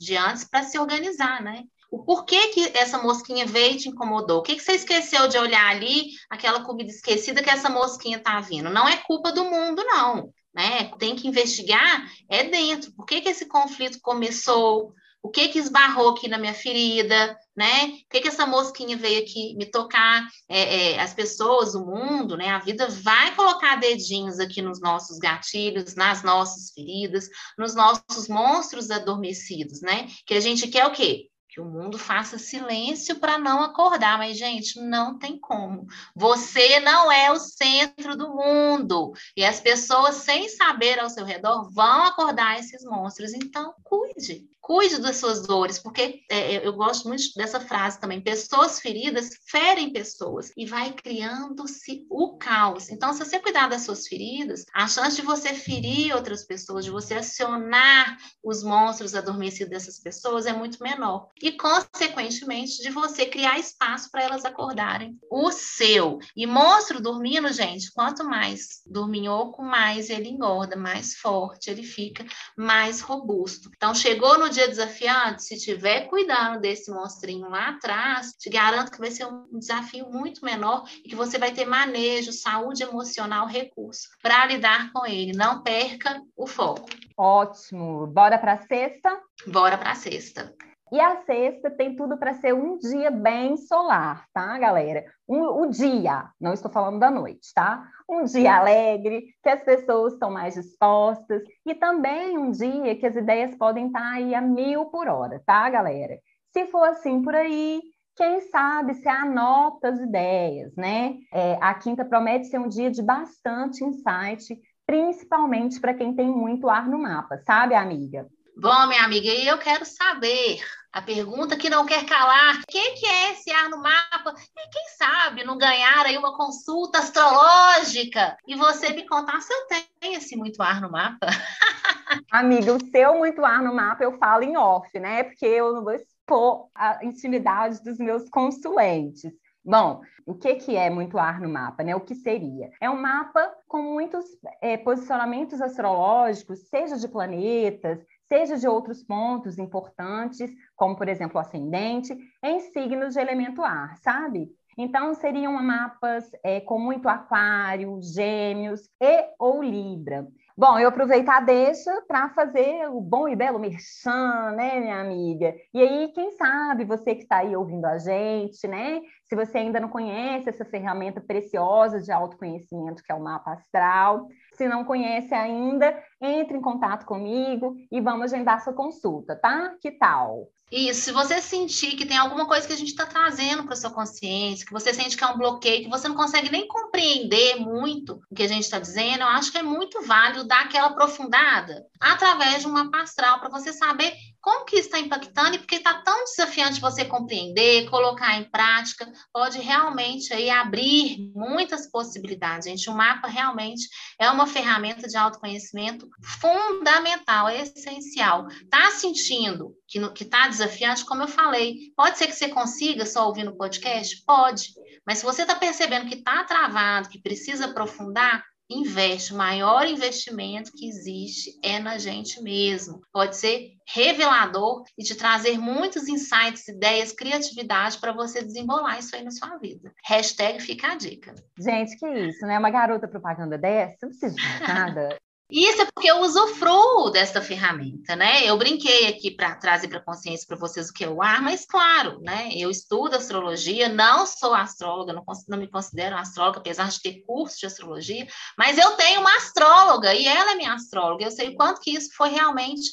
de 0.00 0.16
antes 0.16 0.42
para 0.42 0.64
se 0.64 0.76
organizar, 0.80 1.40
né? 1.40 1.62
O 1.92 2.02
porquê 2.02 2.48
que 2.48 2.76
essa 2.76 2.98
mosquinha 2.98 3.46
veio 3.46 3.74
e 3.74 3.76
te 3.76 3.88
incomodou? 3.88 4.38
O 4.38 4.42
que, 4.42 4.56
que 4.56 4.62
você 4.62 4.72
esqueceu 4.72 5.28
de 5.28 5.38
olhar 5.38 5.70
ali, 5.70 6.06
aquela 6.28 6.64
comida 6.64 6.90
esquecida 6.90 7.42
que 7.42 7.50
essa 7.50 7.70
mosquinha 7.70 8.18
tá 8.18 8.40
vindo? 8.40 8.70
Não 8.70 8.88
é 8.88 8.96
culpa 8.96 9.30
do 9.30 9.44
mundo, 9.44 9.84
não. 9.84 10.32
Né? 10.54 10.90
Tem 10.98 11.16
que 11.16 11.28
investigar 11.28 12.06
é 12.28 12.44
dentro. 12.44 12.92
Por 12.92 13.06
que, 13.06 13.20
que 13.20 13.28
esse 13.28 13.46
conflito 13.46 13.98
começou? 14.02 14.94
o 15.22 15.30
que 15.30 15.48
que 15.48 15.58
esbarrou 15.58 16.10
aqui 16.10 16.26
na 16.26 16.36
minha 16.36 16.52
ferida, 16.52 17.38
né? 17.56 17.84
O 17.84 18.10
que 18.10 18.20
que 18.20 18.28
essa 18.28 18.44
mosquinha 18.44 18.96
veio 18.96 19.22
aqui 19.22 19.54
me 19.54 19.66
tocar? 19.66 20.26
É, 20.48 20.94
é, 20.94 21.00
as 21.00 21.14
pessoas, 21.14 21.76
o 21.76 21.86
mundo, 21.86 22.36
né? 22.36 22.48
A 22.48 22.58
vida 22.58 22.88
vai 22.88 23.32
colocar 23.36 23.76
dedinhos 23.76 24.40
aqui 24.40 24.60
nos 24.60 24.80
nossos 24.80 25.18
gatilhos, 25.18 25.94
nas 25.94 26.24
nossas 26.24 26.72
feridas, 26.72 27.28
nos 27.56 27.72
nossos 27.72 28.26
monstros 28.28 28.90
adormecidos, 28.90 29.80
né? 29.80 30.08
Que 30.26 30.34
a 30.34 30.40
gente 30.40 30.66
quer 30.66 30.86
o 30.86 30.92
quê? 30.92 31.28
Que 31.52 31.60
o 31.60 31.66
mundo 31.66 31.98
faça 31.98 32.38
silêncio 32.38 33.20
para 33.20 33.38
não 33.38 33.62
acordar, 33.62 34.16
mas 34.16 34.38
gente, 34.38 34.80
não 34.80 35.18
tem 35.18 35.38
como. 35.38 35.86
Você 36.16 36.80
não 36.80 37.12
é 37.12 37.30
o 37.30 37.38
centro 37.38 38.16
do 38.16 38.34
mundo 38.34 39.12
e 39.36 39.44
as 39.44 39.60
pessoas 39.60 40.14
sem 40.16 40.48
saber 40.48 40.98
ao 40.98 41.10
seu 41.10 41.26
redor 41.26 41.70
vão 41.70 42.04
acordar 42.04 42.58
esses 42.58 42.82
monstros. 42.84 43.34
Então, 43.34 43.74
cuide. 43.84 44.48
Cuide 44.62 44.98
das 44.98 45.16
suas 45.16 45.42
dores, 45.42 45.80
porque 45.80 46.20
é, 46.30 46.64
eu 46.64 46.72
gosto 46.72 47.08
muito 47.08 47.24
dessa 47.34 47.58
frase 47.58 47.98
também. 47.98 48.20
Pessoas 48.20 48.78
feridas 48.78 49.30
ferem 49.50 49.92
pessoas 49.92 50.52
e 50.56 50.64
vai 50.64 50.92
criando-se 50.92 52.06
o 52.08 52.38
caos. 52.38 52.88
Então, 52.88 53.12
se 53.12 53.18
você 53.18 53.40
cuidar 53.40 53.68
das 53.68 53.82
suas 53.82 54.06
feridas, 54.06 54.64
a 54.72 54.86
chance 54.86 55.16
de 55.16 55.22
você 55.22 55.52
ferir 55.52 56.14
outras 56.14 56.46
pessoas, 56.46 56.84
de 56.84 56.92
você 56.92 57.14
acionar 57.14 58.16
os 58.40 58.62
monstros 58.62 59.16
adormecidos 59.16 59.70
dessas 59.70 59.98
pessoas 59.98 60.46
é 60.46 60.52
muito 60.52 60.80
menor. 60.80 61.28
E, 61.42 61.50
consequentemente, 61.50 62.80
de 62.80 62.90
você 62.90 63.26
criar 63.26 63.58
espaço 63.58 64.12
para 64.12 64.22
elas 64.22 64.44
acordarem 64.44 65.18
o 65.28 65.50
seu. 65.50 66.20
E 66.36 66.46
monstro 66.46 67.02
dormindo, 67.02 67.52
gente, 67.52 67.90
quanto 67.92 68.22
mais 68.22 68.80
dorminhoco, 68.86 69.60
mais 69.60 70.08
ele 70.08 70.28
engorda, 70.28 70.76
mais 70.76 71.16
forte 71.16 71.68
ele 71.68 71.82
fica, 71.82 72.24
mais 72.56 73.00
robusto. 73.00 73.68
Então, 73.74 73.92
chegou 73.92 74.38
no 74.38 74.51
dia 74.52 74.68
desafiante, 74.68 75.42
se 75.42 75.58
tiver 75.58 76.08
cuidado 76.08 76.60
desse 76.60 76.90
monstrinho 76.90 77.48
lá 77.48 77.70
atrás, 77.70 78.32
te 78.38 78.48
garanto 78.48 78.92
que 78.92 78.98
vai 78.98 79.10
ser 79.10 79.26
um 79.26 79.58
desafio 79.58 80.08
muito 80.10 80.44
menor 80.44 80.84
e 81.04 81.08
que 81.08 81.16
você 81.16 81.38
vai 81.38 81.52
ter 81.52 81.64
manejo, 81.64 82.32
saúde 82.32 82.82
emocional, 82.82 83.46
recurso 83.46 84.08
para 84.22 84.46
lidar 84.46 84.92
com 84.92 85.06
ele. 85.06 85.32
Não 85.32 85.62
perca 85.62 86.22
o 86.36 86.46
foco. 86.46 86.88
Ótimo. 87.16 88.06
Bora 88.06 88.38
para 88.38 88.58
sexta? 88.58 89.20
Bora 89.46 89.76
para 89.76 89.94
sexta. 89.94 90.54
E 90.92 91.00
a 91.00 91.22
sexta 91.24 91.70
tem 91.70 91.96
tudo 91.96 92.18
para 92.18 92.34
ser 92.34 92.52
um 92.52 92.76
dia 92.76 93.10
bem 93.10 93.56
solar, 93.56 94.26
tá, 94.30 94.58
galera? 94.58 95.02
Um, 95.26 95.62
o 95.62 95.66
dia, 95.70 96.28
não 96.38 96.52
estou 96.52 96.70
falando 96.70 96.98
da 96.98 97.10
noite, 97.10 97.48
tá? 97.54 97.88
Um 98.06 98.24
dia 98.24 98.56
alegre, 98.58 99.24
que 99.42 99.48
as 99.48 99.64
pessoas 99.64 100.12
estão 100.12 100.30
mais 100.30 100.52
dispostas, 100.52 101.42
e 101.64 101.74
também 101.74 102.36
um 102.36 102.50
dia 102.50 102.94
que 102.94 103.06
as 103.06 103.16
ideias 103.16 103.54
podem 103.54 103.86
estar 103.86 104.00
tá 104.00 104.10
aí 104.16 104.34
a 104.34 104.42
mil 104.42 104.84
por 104.90 105.08
hora, 105.08 105.42
tá, 105.46 105.70
galera? 105.70 106.18
Se 106.52 106.66
for 106.66 106.86
assim 106.86 107.22
por 107.22 107.34
aí, 107.34 107.80
quem 108.14 108.42
sabe 108.50 108.92
você 108.92 109.08
anota 109.08 109.88
as 109.88 109.98
ideias, 109.98 110.76
né? 110.76 111.16
É, 111.32 111.56
a 111.62 111.72
quinta 111.72 112.04
promete 112.04 112.48
ser 112.48 112.58
um 112.58 112.68
dia 112.68 112.90
de 112.90 113.00
bastante 113.00 113.82
insight, 113.82 114.60
principalmente 114.86 115.80
para 115.80 115.94
quem 115.94 116.14
tem 116.14 116.28
muito 116.28 116.68
ar 116.68 116.86
no 116.86 116.98
mapa, 116.98 117.38
sabe, 117.46 117.74
amiga? 117.74 118.28
Bom, 118.56 118.86
minha 118.86 119.04
amiga, 119.04 119.28
e 119.28 119.46
eu 119.46 119.58
quero 119.58 119.84
saber 119.84 120.60
a 120.92 121.00
pergunta 121.00 121.56
que 121.56 121.70
não 121.70 121.86
quer 121.86 122.04
calar: 122.04 122.56
o 122.56 122.66
que, 122.66 123.06
é 123.06 123.32
esse 123.32 123.50
ar 123.50 123.70
no 123.70 123.78
mapa? 123.78 124.34
E 124.56 124.70
quem 124.70 124.88
sabe 124.98 125.42
não 125.42 125.56
ganhar 125.56 126.04
aí 126.04 126.18
uma 126.18 126.36
consulta 126.36 126.98
astrológica 126.98 128.36
e 128.46 128.54
você 128.54 128.92
me 128.92 129.06
contar 129.08 129.40
se 129.40 129.52
eu 129.52 129.66
tenho 129.66 130.18
esse 130.18 130.36
muito 130.36 130.62
ar 130.62 130.82
no 130.82 130.90
mapa? 130.90 131.26
Amiga, 132.30 132.74
o 132.74 132.90
seu 132.90 133.16
muito 133.16 133.42
ar 133.42 133.62
no 133.62 133.74
mapa 133.74 134.04
eu 134.04 134.18
falo 134.18 134.42
em 134.42 134.56
off, 134.56 134.86
né? 135.00 135.24
Porque 135.24 135.46
eu 135.46 135.72
não 135.72 135.82
vou 135.82 135.94
expor 135.94 136.68
a 136.74 137.02
intimidade 137.02 137.82
dos 137.82 137.98
meus 137.98 138.28
consulentes. 138.28 139.32
Bom, 139.64 140.02
o 140.26 140.34
que, 140.34 140.56
que 140.56 140.76
é 140.76 140.90
muito 140.90 141.18
ar 141.18 141.40
no 141.40 141.48
mapa? 141.48 141.84
Né? 141.84 141.94
O 141.94 142.00
que 142.00 142.16
seria? 142.16 142.70
É 142.80 142.90
um 142.90 143.00
mapa 143.00 143.54
com 143.68 143.80
muitos 143.80 144.24
é, 144.60 144.76
posicionamentos 144.76 145.60
astrológicos, 145.60 146.68
seja 146.68 146.96
de 146.96 147.06
planetas, 147.06 148.00
seja 148.32 148.56
de 148.56 148.66
outros 148.66 149.02
pontos 149.02 149.58
importantes, 149.58 150.50
como, 150.74 150.96
por 150.96 151.06
exemplo, 151.06 151.36
o 151.36 151.38
ascendente, 151.38 152.16
em 152.42 152.60
signos 152.60 153.12
de 153.12 153.20
elemento 153.20 153.62
ar, 153.62 153.98
sabe? 153.98 154.48
Então, 154.78 155.12
seriam 155.12 155.52
mapas 155.62 156.30
é, 156.42 156.58
com 156.58 156.78
muito 156.78 157.10
aquário, 157.10 158.00
gêmeos 158.00 158.88
e 158.98 159.26
ou 159.38 159.62
libra. 159.62 160.26
Bom, 160.56 160.78
eu 160.78 160.88
aproveitar 160.88 161.40
deixa 161.40 161.90
para 162.08 162.30
fazer 162.30 162.88
o 162.88 163.02
bom 163.02 163.28
e 163.28 163.36
belo 163.36 163.58
merchan, 163.58 164.52
né, 164.56 164.80
minha 164.80 165.00
amiga? 165.00 165.54
E 165.74 165.82
aí, 165.82 166.08
quem 166.14 166.30
sabe, 166.32 166.86
você 166.86 167.14
que 167.14 167.24
está 167.24 167.38
aí 167.38 167.54
ouvindo 167.54 167.84
a 167.84 167.98
gente, 167.98 168.66
né? 168.66 169.02
Se 169.24 169.36
você 169.36 169.58
ainda 169.58 169.78
não 169.78 169.90
conhece 169.90 170.48
essa 170.48 170.64
ferramenta 170.64 171.20
preciosa 171.20 172.00
de 172.00 172.10
autoconhecimento 172.10 173.02
que 173.02 173.12
é 173.12 173.14
o 173.14 173.22
mapa 173.22 173.52
astral, 173.52 174.26
se 174.52 174.68
não 174.68 174.84
conhece 174.84 175.34
ainda, 175.34 175.96
entre 176.20 176.56
em 176.56 176.60
contato 176.62 177.06
comigo 177.06 177.76
e 177.90 178.00
vamos 178.00 178.32
agendar 178.32 178.62
sua 178.62 178.72
consulta, 178.72 179.36
tá? 179.36 179.74
Que 179.80 179.90
tal? 179.90 180.48
Isso, 180.72 181.02
se 181.02 181.12
você 181.12 181.38
sentir 181.42 181.96
que 181.96 182.06
tem 182.06 182.16
alguma 182.16 182.46
coisa 182.46 182.66
que 182.66 182.72
a 182.72 182.76
gente 182.76 182.88
está 182.88 183.04
trazendo 183.04 183.64
para 183.64 183.76
sua 183.76 183.90
consciência, 183.90 184.64
que 184.64 184.72
você 184.72 184.94
sente 184.94 185.18
que 185.18 185.22
é 185.22 185.26
um 185.26 185.36
bloqueio, 185.36 185.84
que 185.84 185.90
você 185.90 186.08
não 186.08 186.16
consegue 186.16 186.50
nem 186.50 186.66
compreender 186.66 187.56
muito 187.56 188.22
o 188.30 188.34
que 188.34 188.42
a 188.42 188.48
gente 188.48 188.62
está 188.62 188.78
dizendo, 188.78 189.20
eu 189.20 189.26
acho 189.26 189.52
que 189.52 189.58
é 189.58 189.62
muito 189.62 190.00
válido 190.00 190.44
dar 190.44 190.62
aquela 190.62 190.86
aprofundada 190.86 191.84
através 192.00 192.62
de 192.62 192.68
uma 192.68 192.90
pastral 192.90 193.38
para 193.38 193.50
você 193.50 193.70
saber 193.70 194.14
como 194.42 194.64
que 194.64 194.76
está 194.76 194.98
impactando 194.98 195.54
e 195.54 195.58
porque 195.60 195.76
está 195.76 196.02
tão 196.02 196.24
desafiante 196.24 196.80
você 196.80 197.04
compreender, 197.04 197.88
colocar 197.88 198.36
em 198.36 198.44
prática, 198.44 199.10
pode 199.32 199.60
realmente 199.60 200.34
aí 200.34 200.50
abrir 200.50 201.30
muitas 201.32 201.88
possibilidades. 201.88 202.66
Gente, 202.68 202.90
o 202.90 202.94
mapa 202.94 203.28
realmente 203.28 203.88
é 204.18 204.28
uma 204.28 204.46
ferramenta 204.46 205.06
de 205.06 205.16
autoconhecimento 205.16 206.08
fundamental, 206.20 207.48
essencial. 207.48 208.48
Tá 208.68 208.90
sentindo 208.90 209.76
que 209.86 210.24
está 210.24 210.48
desafiante, 210.48 211.04
como 211.04 211.22
eu 211.22 211.28
falei, 211.28 211.92
pode 211.96 212.18
ser 212.18 212.26
que 212.26 212.32
você 212.32 212.48
consiga 212.48 213.06
só 213.06 213.28
ouvindo 213.28 213.52
o 213.52 213.56
podcast? 213.56 214.24
Pode. 214.26 214.74
Mas 215.06 215.18
se 215.18 215.24
você 215.24 215.42
está 215.42 215.54
percebendo 215.54 216.08
que 216.08 216.16
está 216.16 216.42
travado, 216.42 217.08
que 217.08 217.22
precisa 217.22 217.66
aprofundar, 217.66 218.44
investe. 218.72 219.32
O 219.32 219.36
maior 219.36 219.86
investimento 219.86 220.72
que 220.72 220.88
existe 220.88 221.58
é 221.62 221.78
na 221.78 221.98
gente 221.98 222.42
mesmo. 222.42 223.00
Pode 223.12 223.36
ser 223.36 223.72
revelador 223.86 224.84
e 224.98 225.02
te 225.02 225.14
trazer 225.14 225.58
muitos 225.58 226.08
insights, 226.08 226.66
ideias, 226.68 227.12
criatividade 227.12 227.98
para 227.98 228.12
você 228.12 228.42
desembolar 228.42 228.98
isso 228.98 229.14
aí 229.14 229.22
na 229.22 229.30
sua 229.30 229.56
vida. 229.58 229.92
Hashtag 230.04 230.60
fica 230.60 230.92
a 230.92 230.96
dica. 230.96 231.34
Gente, 231.58 231.96
que 231.96 232.08
isso, 232.08 232.46
né? 232.46 232.58
Uma 232.58 232.70
garota 232.70 233.08
propaganda 233.08 233.58
dessa, 233.58 233.96
não 234.02 234.08
precisa 234.10 234.34
de 234.34 234.68
nada. 234.68 235.18
Isso 235.52 235.82
é 235.82 235.84
porque 235.84 236.10
eu 236.10 236.22
usufruo 236.22 237.10
desta 237.10 237.42
ferramenta, 237.42 238.16
né? 238.16 238.42
Eu 238.42 238.56
brinquei 238.56 239.06
aqui 239.06 239.30
para 239.30 239.54
trazer 239.54 239.86
para 239.86 240.00
consciência 240.00 240.46
para 240.48 240.56
vocês 240.56 240.88
o 240.88 240.94
que 240.94 241.04
é 241.04 241.08
o 241.10 241.20
ar, 241.20 241.42
mas 241.42 241.66
claro, 241.66 242.18
né? 242.22 242.48
Eu 242.54 242.70
estudo 242.70 243.16
astrologia, 243.16 243.86
não 243.90 244.24
sou 244.24 244.54
astróloga, 244.54 245.12
não, 245.12 245.22
não 245.46 245.58
me 245.58 245.68
considero 245.68 246.16
astróloga, 246.16 246.58
apesar 246.58 246.88
de 246.88 247.02
ter 247.02 247.22
curso 247.26 247.60
de 247.60 247.66
astrologia, 247.66 248.26
mas 248.56 248.78
eu 248.78 248.92
tenho 248.92 249.20
uma 249.20 249.36
astróloga 249.36 250.14
e 250.14 250.26
ela 250.26 250.52
é 250.52 250.54
minha 250.54 250.72
astróloga. 250.72 251.26
Eu 251.26 251.30
sei 251.30 251.50
o 251.50 251.54
quanto 251.54 251.82
que 251.82 251.90
isso 251.90 252.16
foi 252.16 252.30
realmente 252.30 252.90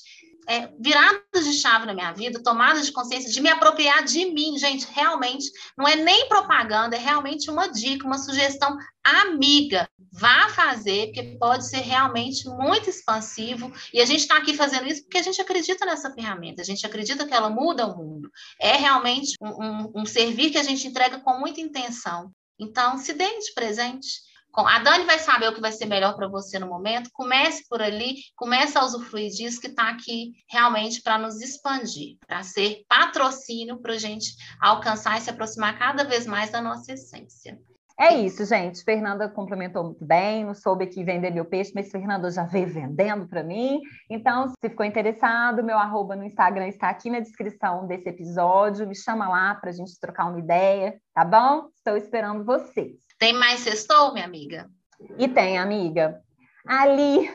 é, 0.49 0.67
viradas 0.79 1.45
de 1.45 1.53
chave 1.53 1.85
na 1.85 1.93
minha 1.93 2.11
vida, 2.11 2.41
tomadas 2.41 2.83
de 2.83 2.91
consciência, 2.91 3.31
de 3.31 3.39
me 3.39 3.49
apropriar 3.49 4.03
de 4.03 4.25
mim, 4.25 4.57
gente, 4.57 4.87
realmente, 4.91 5.51
não 5.77 5.87
é 5.87 5.95
nem 5.95 6.27
propaganda, 6.27 6.95
é 6.95 6.99
realmente 6.99 7.51
uma 7.51 7.67
dica, 7.67 8.07
uma 8.07 8.17
sugestão 8.17 8.75
amiga. 9.03 9.87
Vá 10.11 10.49
fazer, 10.49 11.07
porque 11.07 11.37
pode 11.39 11.69
ser 11.69 11.81
realmente 11.81 12.49
muito 12.49 12.89
expansivo. 12.89 13.71
E 13.93 14.01
a 14.01 14.05
gente 14.05 14.21
está 14.21 14.37
aqui 14.37 14.55
fazendo 14.55 14.87
isso 14.87 15.03
porque 15.03 15.19
a 15.19 15.21
gente 15.21 15.39
acredita 15.39 15.85
nessa 15.85 16.11
ferramenta, 16.11 16.63
a 16.63 16.65
gente 16.65 16.83
acredita 16.83 17.27
que 17.27 17.33
ela 17.33 17.51
muda 17.51 17.85
o 17.85 17.95
mundo. 17.95 18.31
É 18.59 18.75
realmente 18.75 19.35
um, 19.39 19.49
um, 19.49 19.91
um 19.97 20.05
servir 20.05 20.49
que 20.49 20.57
a 20.57 20.63
gente 20.63 20.87
entrega 20.87 21.19
com 21.19 21.37
muita 21.37 21.61
intenção. 21.61 22.31
Então, 22.59 22.97
se 22.97 23.13
dê 23.13 23.27
de 23.39 23.53
presente 23.53 24.28
A 24.55 24.79
Dani 24.79 25.05
vai 25.05 25.19
saber 25.19 25.47
o 25.47 25.53
que 25.53 25.61
vai 25.61 25.71
ser 25.71 25.85
melhor 25.85 26.15
para 26.15 26.27
você 26.27 26.59
no 26.59 26.67
momento. 26.67 27.09
Comece 27.13 27.63
por 27.69 27.81
ali, 27.81 28.15
comece 28.35 28.77
a 28.77 28.83
usufruir 28.83 29.29
disso 29.29 29.61
que 29.61 29.67
está 29.67 29.89
aqui 29.89 30.33
realmente 30.49 31.01
para 31.01 31.17
nos 31.17 31.39
expandir, 31.41 32.17
para 32.27 32.43
ser 32.43 32.83
patrocínio 32.87 33.79
para 33.79 33.93
a 33.93 33.97
gente 33.97 34.33
alcançar 34.59 35.17
e 35.17 35.21
se 35.21 35.29
aproximar 35.29 35.77
cada 35.77 36.03
vez 36.03 36.25
mais 36.25 36.49
da 36.49 36.61
nossa 36.61 36.93
essência. 36.93 37.57
É 38.01 38.15
isso, 38.15 38.45
gente. 38.45 38.81
Fernanda 38.81 39.27
complementou 39.27 39.83
muito 39.83 40.05
bem. 40.05 40.45
Não 40.45 40.53
soube 40.53 40.85
aqui 40.85 41.03
vender 41.03 41.31
meu 41.31 41.43
peixe, 41.43 41.73
mas 41.75 41.91
Fernanda 41.91 42.31
já 42.31 42.45
veio 42.45 42.65
vendendo 42.65 43.27
para 43.27 43.43
mim. 43.43 43.81
Então, 44.09 44.47
se 44.47 44.69
ficou 44.69 44.85
interessado, 44.85 45.61
meu 45.61 45.77
arroba 45.77 46.15
no 46.15 46.23
Instagram 46.23 46.69
está 46.69 46.89
aqui 46.89 47.09
na 47.09 47.19
descrição 47.19 47.85
desse 47.87 48.07
episódio. 48.07 48.87
Me 48.87 48.95
chama 48.95 49.27
lá 49.27 49.53
para 49.55 49.69
a 49.69 49.73
gente 49.73 49.99
trocar 49.99 50.29
uma 50.29 50.39
ideia, 50.39 50.97
tá 51.13 51.25
bom? 51.25 51.67
Estou 51.75 51.97
esperando 51.97 52.45
vocês. 52.45 53.08
Tem 53.19 53.33
mais 53.33 53.59
sextou, 53.59 54.13
minha 54.13 54.25
amiga? 54.25 54.69
E 55.17 55.27
tem, 55.27 55.57
amiga. 55.57 56.23
Ali, 56.65 57.29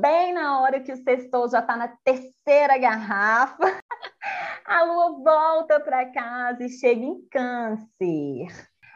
bem 0.00 0.32
na 0.32 0.58
hora 0.60 0.80
que 0.80 0.90
o 0.90 0.96
sextou 0.96 1.50
já 1.50 1.58
está 1.58 1.76
na 1.76 1.88
terceira 2.02 2.78
garrafa, 2.78 3.78
a 4.64 4.82
lua 4.84 5.22
volta 5.22 5.78
para 5.80 6.10
casa 6.10 6.64
e 6.64 6.70
chega 6.70 7.02
em 7.02 7.20
câncer. 7.30 8.46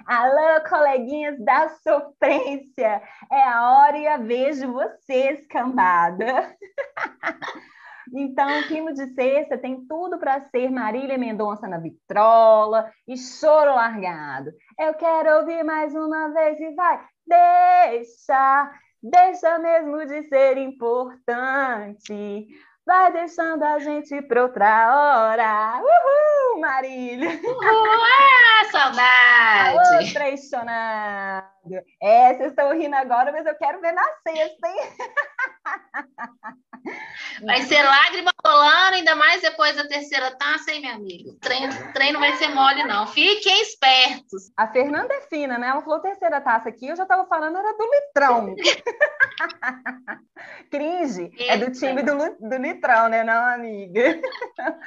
Alô, 0.06 0.64
coleguinhas 0.66 1.38
da 1.44 1.68
sofrência! 1.68 3.02
É 3.30 3.42
a 3.42 3.70
hora 3.70 3.98
e 3.98 4.06
a 4.06 4.16
vez 4.16 4.58
de 4.58 4.66
vocês, 4.66 5.46
cambada! 5.48 6.56
Então, 8.14 8.60
o 8.60 8.66
clima 8.66 8.92
de 8.92 9.06
sexta 9.14 9.58
tem 9.58 9.86
tudo 9.86 10.18
para 10.18 10.40
ser 10.40 10.70
Marília 10.70 11.18
Mendonça 11.18 11.66
na 11.66 11.78
vitrola 11.78 12.90
e 13.06 13.16
choro 13.16 13.74
largado. 13.74 14.52
Eu 14.78 14.94
quero 14.94 15.38
ouvir 15.38 15.62
mais 15.64 15.94
uma 15.94 16.28
vez 16.28 16.60
e 16.60 16.74
vai, 16.74 17.00
deixa, 17.26 18.70
deixa 19.02 19.58
mesmo 19.58 20.06
de 20.06 20.22
ser 20.24 20.58
importante. 20.58 22.46
Vai 22.86 23.12
deixando 23.12 23.64
a 23.64 23.78
gente 23.80 24.22
para 24.22 24.42
outra 24.42 24.94
hora. 24.94 25.82
Uhul, 25.82 26.60
Marília! 26.60 27.30
Uhul, 27.30 27.60
ah, 27.60 28.64
saudade! 28.70 29.78
Alô, 29.78 30.00
É, 32.00 32.34
vocês 32.34 32.50
estão 32.50 32.72
rindo 32.72 32.94
agora, 32.94 33.32
mas 33.32 33.46
eu 33.46 33.54
quero 33.56 33.80
ver 33.80 33.92
na 33.92 34.04
sexta, 34.26 34.68
hein? 34.68 34.76
Vai 37.44 37.62
ser 37.62 37.82
lágrima 37.82 38.32
rolando, 38.44 38.96
ainda 38.96 39.16
mais 39.16 39.42
depois 39.42 39.76
da 39.76 39.86
terceira 39.86 40.34
taça, 40.36 40.70
hein, 40.70 40.80
meu 40.80 40.94
amigo? 40.94 41.30
O 41.30 41.38
treino, 41.38 41.72
treino 41.92 42.20
vai 42.20 42.36
ser 42.36 42.48
mole, 42.48 42.84
não. 42.84 43.06
Fiquem 43.08 43.62
espertos. 43.62 44.52
A 44.56 44.68
Fernanda 44.68 45.12
é 45.14 45.20
fina, 45.22 45.58
né? 45.58 45.68
Ela 45.68 45.82
falou 45.82 46.00
terceira 46.00 46.40
taça 46.40 46.68
aqui, 46.68 46.86
eu 46.86 46.96
já 46.96 47.02
estava 47.02 47.26
falando, 47.26 47.58
era 47.58 47.76
do 47.76 47.90
litrão. 47.90 48.54
Cringe 50.70 51.32
é 51.38 51.56
do 51.56 51.72
time 51.72 52.02
do, 52.02 52.16
do 52.38 52.56
litrão, 52.56 53.08
né, 53.08 53.24
não, 53.24 53.44
amiga? 53.44 54.20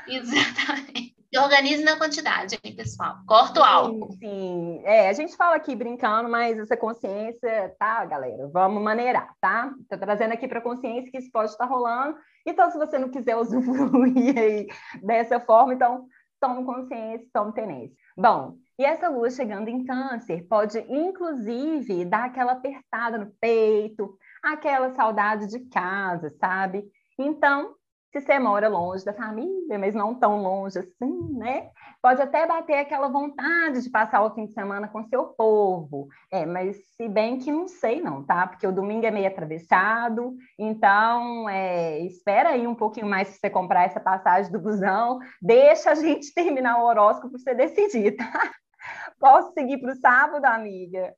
Exatamente. 0.07 1.18
E 1.31 1.37
organize 1.37 1.83
na 1.83 1.95
quantidade, 1.95 2.57
hein, 2.63 2.75
pessoal? 2.75 3.17
Corta 3.27 3.59
o 3.59 3.63
álcool. 3.63 4.11
Sim, 4.13 4.81
é, 4.83 5.09
a 5.09 5.13
gente 5.13 5.35
fala 5.35 5.55
aqui 5.55 5.75
brincando, 5.75 6.27
mas 6.27 6.57
essa 6.57 6.75
consciência, 6.75 7.75
tá, 7.77 8.03
galera? 8.05 8.47
Vamos 8.47 8.81
maneirar, 8.81 9.31
tá? 9.39 9.71
Tô 9.87 9.95
trazendo 9.95 10.33
aqui 10.33 10.47
para 10.47 10.59
consciência 10.59 11.11
que 11.11 11.19
isso 11.19 11.29
pode 11.31 11.51
estar 11.51 11.65
rolando. 11.65 12.17
Então, 12.47 12.71
se 12.71 12.79
você 12.79 12.97
não 12.97 13.09
quiser 13.09 13.35
usufruir 13.37 14.35
aí 14.35 14.67
dessa 15.03 15.39
forma, 15.39 15.75
então 15.75 16.07
tome 16.39 16.65
consciência, 16.65 17.27
tome 17.31 17.53
tenência. 17.53 17.95
Bom, 18.17 18.55
e 18.79 18.83
essa 18.83 19.07
lua 19.07 19.29
chegando 19.29 19.67
em 19.67 19.85
câncer 19.85 20.47
pode, 20.49 20.79
inclusive, 20.89 22.05
dar 22.05 22.25
aquela 22.25 22.53
apertada 22.53 23.19
no 23.19 23.31
peito, 23.39 24.17
aquela 24.41 24.95
saudade 24.95 25.47
de 25.47 25.59
casa, 25.69 26.33
sabe? 26.39 26.83
Então, 27.19 27.75
se 28.11 28.21
você 28.21 28.39
mora 28.39 28.67
longe 28.67 29.05
da 29.05 29.13
família, 29.13 29.77
mas 29.77 29.93
não 29.93 30.15
tão 30.15 30.41
longe 30.41 30.79
assim, 30.79 31.33
né? 31.33 31.69
Pode 32.01 32.19
até 32.21 32.45
bater 32.47 32.79
aquela 32.79 33.07
vontade 33.07 33.81
de 33.81 33.89
passar 33.89 34.23
o 34.23 34.33
fim 34.33 34.45
de 34.45 34.53
semana 34.53 34.87
com 34.87 35.03
seu 35.03 35.25
povo. 35.25 36.07
É, 36.31 36.43
mas 36.45 36.75
se 36.95 37.07
bem 37.07 37.37
que 37.37 37.51
não 37.51 37.67
sei 37.67 38.01
não, 38.01 38.23
tá? 38.23 38.47
Porque 38.47 38.65
o 38.65 38.71
domingo 38.71 39.05
é 39.05 39.11
meio 39.11 39.27
atravessado, 39.27 40.35
então 40.57 41.47
é, 41.47 41.99
espera 41.99 42.49
aí 42.49 42.65
um 42.65 42.75
pouquinho 42.75 43.07
mais 43.07 43.29
para 43.29 43.37
você 43.37 43.49
comprar 43.49 43.83
essa 43.83 43.99
passagem 43.99 44.51
do 44.51 44.59
busão. 44.59 45.19
Deixa 45.39 45.91
a 45.91 45.95
gente 45.95 46.33
terminar 46.33 46.81
o 46.81 46.85
horóscopo 46.85 47.29
para 47.29 47.39
você 47.39 47.53
decidir, 47.53 48.15
tá? 48.15 48.25
Posso 49.19 49.53
seguir 49.53 49.77
para 49.77 49.91
o 49.91 49.95
sábado, 49.95 50.45
amiga? 50.45 51.13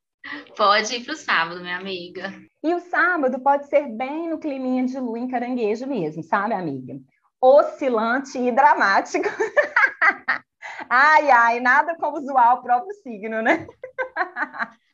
Pode 0.55 0.95
ir 0.95 1.03
para 1.03 1.13
o 1.13 1.17
sábado, 1.17 1.61
minha 1.61 1.77
amiga. 1.77 2.33
E 2.63 2.73
o 2.73 2.79
sábado 2.79 3.39
pode 3.39 3.67
ser 3.67 3.87
bem 3.87 4.29
no 4.29 4.37
climinha 4.37 4.85
de 4.85 4.99
lua 4.99 5.17
em 5.17 5.27
caranguejo 5.27 5.87
mesmo, 5.87 6.23
sabe, 6.23 6.53
amiga? 6.53 6.93
Oscilante 7.41 8.37
e 8.37 8.51
dramático. 8.51 9.27
ai, 10.89 11.29
ai, 11.31 11.59
nada 11.59 11.95
como 11.95 12.21
zoar 12.21 12.55
o 12.55 12.61
próprio 12.61 12.93
signo, 13.01 13.41
né? 13.41 13.65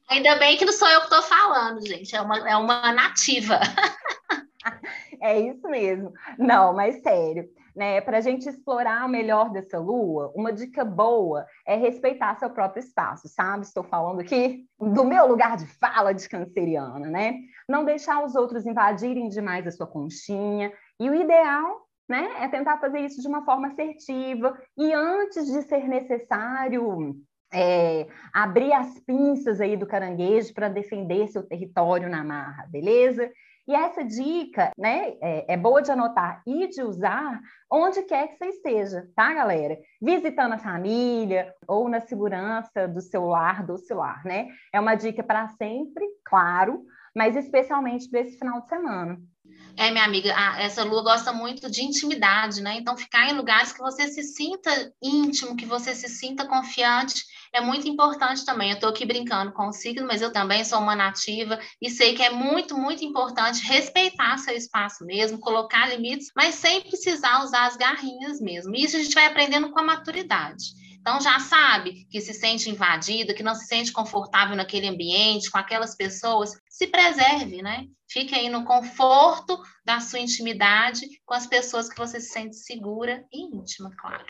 Ainda 0.09 0.37
bem 0.37 0.57
que 0.57 0.63
não 0.63 0.71
sou 0.71 0.87
eu 0.87 0.99
que 1.01 1.07
estou 1.07 1.21
falando, 1.21 1.85
gente. 1.85 2.15
É 2.15 2.21
uma, 2.21 2.49
é 2.49 2.55
uma 2.55 2.93
nativa. 2.93 3.59
é 5.21 5.39
isso 5.39 5.67
mesmo. 5.67 6.13
Não, 6.37 6.73
mas 6.73 7.01
sério 7.01 7.49
né, 7.77 8.01
para 8.01 8.17
a 8.17 8.21
gente 8.21 8.49
explorar 8.49 9.07
melhor 9.07 9.51
dessa 9.51 9.77
lua, 9.77 10.31
uma 10.35 10.51
dica 10.51 10.83
boa 10.83 11.45
é 11.63 11.75
respeitar 11.75 12.35
seu 12.39 12.49
próprio 12.49 12.79
espaço, 12.79 13.27
sabe? 13.27 13.65
Estou 13.65 13.83
falando 13.83 14.19
aqui 14.19 14.65
do 14.79 15.05
meu 15.05 15.27
lugar 15.27 15.55
de 15.55 15.67
fala 15.67 16.11
de 16.11 16.27
canceriana, 16.27 17.07
né? 17.07 17.35
Não 17.69 17.85
deixar 17.85 18.25
os 18.25 18.33
outros 18.33 18.65
invadirem 18.65 19.29
demais 19.29 19.67
a 19.67 19.71
sua 19.71 19.85
conchinha. 19.85 20.73
E 20.99 21.07
o 21.07 21.13
ideal 21.13 21.87
né, 22.09 22.27
é 22.39 22.47
tentar 22.47 22.79
fazer 22.79 23.01
isso 23.01 23.21
de 23.21 23.27
uma 23.27 23.45
forma 23.45 23.67
assertiva 23.67 24.57
e 24.75 24.91
antes 24.91 25.45
de 25.45 25.61
ser 25.61 25.87
necessário 25.87 27.15
é, 27.53 28.07
abrir 28.33 28.73
as 28.73 28.99
pinças 29.01 29.61
aí 29.61 29.77
do 29.77 29.85
caranguejo 29.85 30.51
para 30.51 30.67
defender 30.67 31.27
seu 31.27 31.43
território 31.43 32.09
na 32.09 32.23
marra, 32.23 32.65
beleza? 32.71 33.31
E 33.67 33.75
essa 33.75 34.03
dica, 34.03 34.71
né, 34.77 35.15
é, 35.21 35.53
é, 35.53 35.57
boa 35.57 35.81
de 35.81 35.91
anotar 35.91 36.41
e 36.47 36.67
de 36.69 36.81
usar 36.81 37.41
onde 37.69 38.01
quer 38.03 38.29
que 38.29 38.37
você 38.37 38.45
esteja, 38.45 39.09
tá, 39.13 39.33
galera? 39.33 39.77
Visitando 40.01 40.53
a 40.53 40.57
família 40.57 41.53
ou 41.67 41.89
na 41.89 41.99
segurança 41.99 42.87
do 42.87 43.01
celular, 43.01 43.65
do 43.65 43.77
celular, 43.77 44.23
né? 44.23 44.47
É 44.71 44.79
uma 44.79 44.95
dica 44.95 45.21
para 45.21 45.49
sempre, 45.49 46.05
claro, 46.23 46.81
mas 47.17 47.35
especialmente 47.35 48.07
para 48.07 48.21
esse 48.21 48.37
final 48.37 48.61
de 48.61 48.69
semana. 48.69 49.19
É, 49.75 49.89
minha 49.89 50.03
amiga, 50.03 50.29
essa 50.59 50.83
lua 50.83 51.01
gosta 51.01 51.33
muito 51.33 51.69
de 51.69 51.83
intimidade, 51.83 52.61
né? 52.61 52.77
Então, 52.77 52.95
ficar 52.95 53.27
em 53.29 53.33
lugares 53.35 53.71
que 53.71 53.79
você 53.79 54.07
se 54.07 54.21
sinta 54.21 54.93
íntimo, 55.01 55.55
que 55.55 55.65
você 55.65 55.95
se 55.95 56.07
sinta 56.09 56.47
confiante, 56.47 57.23
é 57.51 57.59
muito 57.59 57.87
importante 57.87 58.45
também. 58.45 58.69
Eu 58.69 58.75
estou 58.75 58.89
aqui 58.89 59.03
brincando 59.03 59.51
com 59.51 59.67
o 59.67 59.73
signo, 59.73 60.05
mas 60.05 60.21
eu 60.21 60.31
também 60.31 60.63
sou 60.63 60.79
uma 60.79 60.95
nativa 60.95 61.59
e 61.81 61.89
sei 61.89 62.13
que 62.13 62.21
é 62.21 62.29
muito, 62.29 62.77
muito 62.77 63.03
importante 63.03 63.65
respeitar 63.67 64.37
seu 64.37 64.55
espaço 64.55 65.03
mesmo, 65.03 65.39
colocar 65.39 65.89
limites, 65.89 66.31
mas 66.35 66.55
sem 66.55 66.81
precisar 66.81 67.43
usar 67.43 67.65
as 67.65 67.77
garrinhas 67.77 68.39
mesmo. 68.39 68.75
Isso 68.75 68.95
a 68.95 68.99
gente 68.99 69.15
vai 69.15 69.25
aprendendo 69.25 69.71
com 69.71 69.79
a 69.79 69.83
maturidade. 69.83 70.65
Então 71.07 71.21
já 71.21 71.39
sabe 71.39 72.05
que 72.11 72.19
se 72.19 72.33
sente 72.33 72.69
invadida, 72.69 73.33
que 73.33 73.41
não 73.41 73.55
se 73.55 73.65
sente 73.65 73.93
confortável 73.93 74.57
naquele 74.57 74.89
ambiente, 74.89 75.49
com 75.49 75.57
aquelas 75.57 75.95
pessoas, 75.95 76.51
se 76.67 76.85
preserve, 76.85 77.61
né? 77.61 77.85
Fique 78.11 78.35
aí 78.35 78.49
no 78.49 78.65
conforto 78.65 79.57
da 79.85 80.01
sua 80.01 80.19
intimidade 80.19 81.07
com 81.25 81.33
as 81.33 81.47
pessoas 81.47 81.87
que 81.87 81.97
você 81.97 82.19
se 82.19 82.33
sente 82.33 82.57
segura 82.57 83.23
e 83.31 83.39
íntima, 83.41 83.89
claro. 83.97 84.25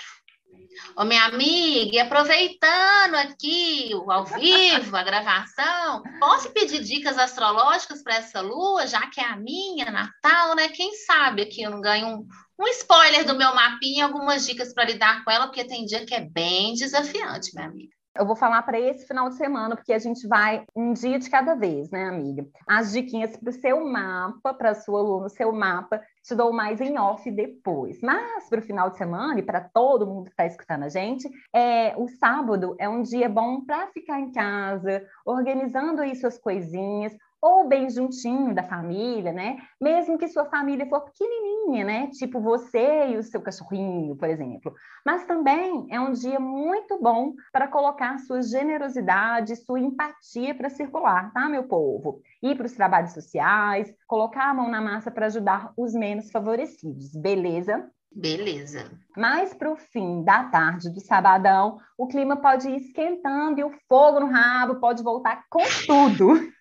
Ô, 0.95 1.03
minha 1.03 1.25
amiga, 1.25 1.95
e 1.95 1.99
aproveitando 1.99 3.15
aqui 3.15 3.89
o 3.95 4.11
ao 4.11 4.25
vivo, 4.25 4.95
a 4.95 5.03
gravação, 5.03 6.03
posso 6.19 6.51
pedir 6.51 6.83
dicas 6.83 7.17
astrológicas 7.17 8.03
para 8.03 8.17
essa 8.17 8.39
lua, 8.39 8.85
já 8.85 9.07
que 9.07 9.19
é 9.19 9.25
a 9.25 9.35
minha, 9.35 9.89
Natal, 9.89 10.55
né? 10.55 10.69
Quem 10.69 10.93
sabe 10.93 11.41
aqui 11.41 11.63
eu 11.63 11.71
não 11.71 11.81
ganho 11.81 12.07
um, 12.07 12.27
um 12.59 12.67
spoiler 12.67 13.25
do 13.25 13.37
meu 13.37 13.53
mapinha, 13.53 14.05
algumas 14.05 14.45
dicas 14.45 14.73
para 14.73 14.85
lidar 14.85 15.23
com 15.23 15.31
ela, 15.31 15.47
porque 15.47 15.63
tem 15.63 15.85
dia 15.85 16.05
que 16.05 16.15
é 16.15 16.21
bem 16.21 16.73
desafiante, 16.73 17.53
minha 17.53 17.67
amiga. 17.67 17.97
Eu 18.19 18.25
vou 18.25 18.35
falar 18.35 18.63
para 18.63 18.79
esse 18.79 19.05
final 19.05 19.29
de 19.29 19.35
semana, 19.35 19.75
porque 19.75 19.93
a 19.93 19.99
gente 19.99 20.27
vai 20.27 20.65
um 20.75 20.91
dia 20.91 21.19
de 21.19 21.29
cada 21.29 21.53
vez, 21.53 21.91
né, 21.91 22.05
amiga? 22.05 22.47
As 22.67 22.91
diquinhas 22.91 23.37
para 23.37 23.49
o 23.49 23.53
seu 23.53 23.85
mapa, 23.85 24.55
para 24.55 24.73
sua 24.73 25.03
no 25.21 25.29
seu 25.29 25.51
mapa, 25.51 26.01
te 26.23 26.33
dou 26.33 26.51
mais 26.51 26.81
em 26.81 26.97
off 26.97 27.29
depois. 27.29 27.99
Mas 28.01 28.49
para 28.49 28.59
o 28.59 28.63
final 28.63 28.89
de 28.89 28.97
semana 28.97 29.39
e 29.39 29.43
para 29.43 29.61
todo 29.61 30.07
mundo 30.07 30.25
que 30.25 30.31
está 30.31 30.47
escutando 30.47 30.83
a 30.83 30.89
gente, 30.89 31.29
é, 31.53 31.93
o 31.95 32.07
sábado 32.07 32.75
é 32.79 32.89
um 32.89 33.03
dia 33.03 33.29
bom 33.29 33.61
para 33.63 33.87
ficar 33.87 34.19
em 34.19 34.31
casa, 34.31 35.05
organizando 35.23 36.01
aí 36.01 36.15
suas 36.15 36.39
coisinhas, 36.39 37.15
ou 37.41 37.67
bem 37.67 37.89
juntinho 37.89 38.53
da 38.53 38.63
família, 38.63 39.31
né? 39.31 39.57
Mesmo 39.79 40.17
que 40.17 40.27
sua 40.27 40.45
família 40.45 40.87
for 40.87 41.01
pequenininha, 41.01 41.85
né? 41.85 42.07
Tipo 42.07 42.39
você 42.39 43.09
e 43.09 43.17
o 43.17 43.23
seu 43.23 43.41
cachorrinho, 43.41 44.15
por 44.15 44.29
exemplo. 44.29 44.73
Mas 45.05 45.25
também 45.25 45.87
é 45.89 45.99
um 45.99 46.11
dia 46.11 46.39
muito 46.39 46.99
bom 47.01 47.33
para 47.51 47.67
colocar 47.67 48.17
sua 48.19 48.41
generosidade, 48.41 49.55
sua 49.55 49.79
empatia 49.79 50.55
para 50.55 50.69
circular, 50.69 51.31
tá, 51.33 51.47
meu 51.47 51.63
povo? 51.63 52.21
Ir 52.41 52.55
para 52.55 52.65
os 52.65 52.73
trabalhos 52.73 53.13
sociais, 53.13 53.93
colocar 54.07 54.49
a 54.49 54.53
mão 54.53 54.69
na 54.69 54.81
massa 54.81 55.11
para 55.11 55.27
ajudar 55.27 55.71
os 55.77 55.93
menos 55.93 56.31
favorecidos, 56.31 57.15
beleza? 57.15 57.89
Beleza. 58.11 58.89
Mais 59.15 59.53
para 59.53 59.71
o 59.71 59.75
fim 59.75 60.23
da 60.23 60.45
tarde 60.45 60.89
do 60.89 60.99
sabadão, 60.99 61.79
o 61.97 62.07
clima 62.07 62.37
pode 62.37 62.67
ir 62.67 62.77
esquentando 62.77 63.59
e 63.59 63.63
o 63.63 63.71
fogo 63.87 64.19
no 64.19 64.27
rabo 64.27 64.79
pode 64.79 65.03
voltar 65.03 65.43
com 65.49 65.63
tudo. 65.85 66.29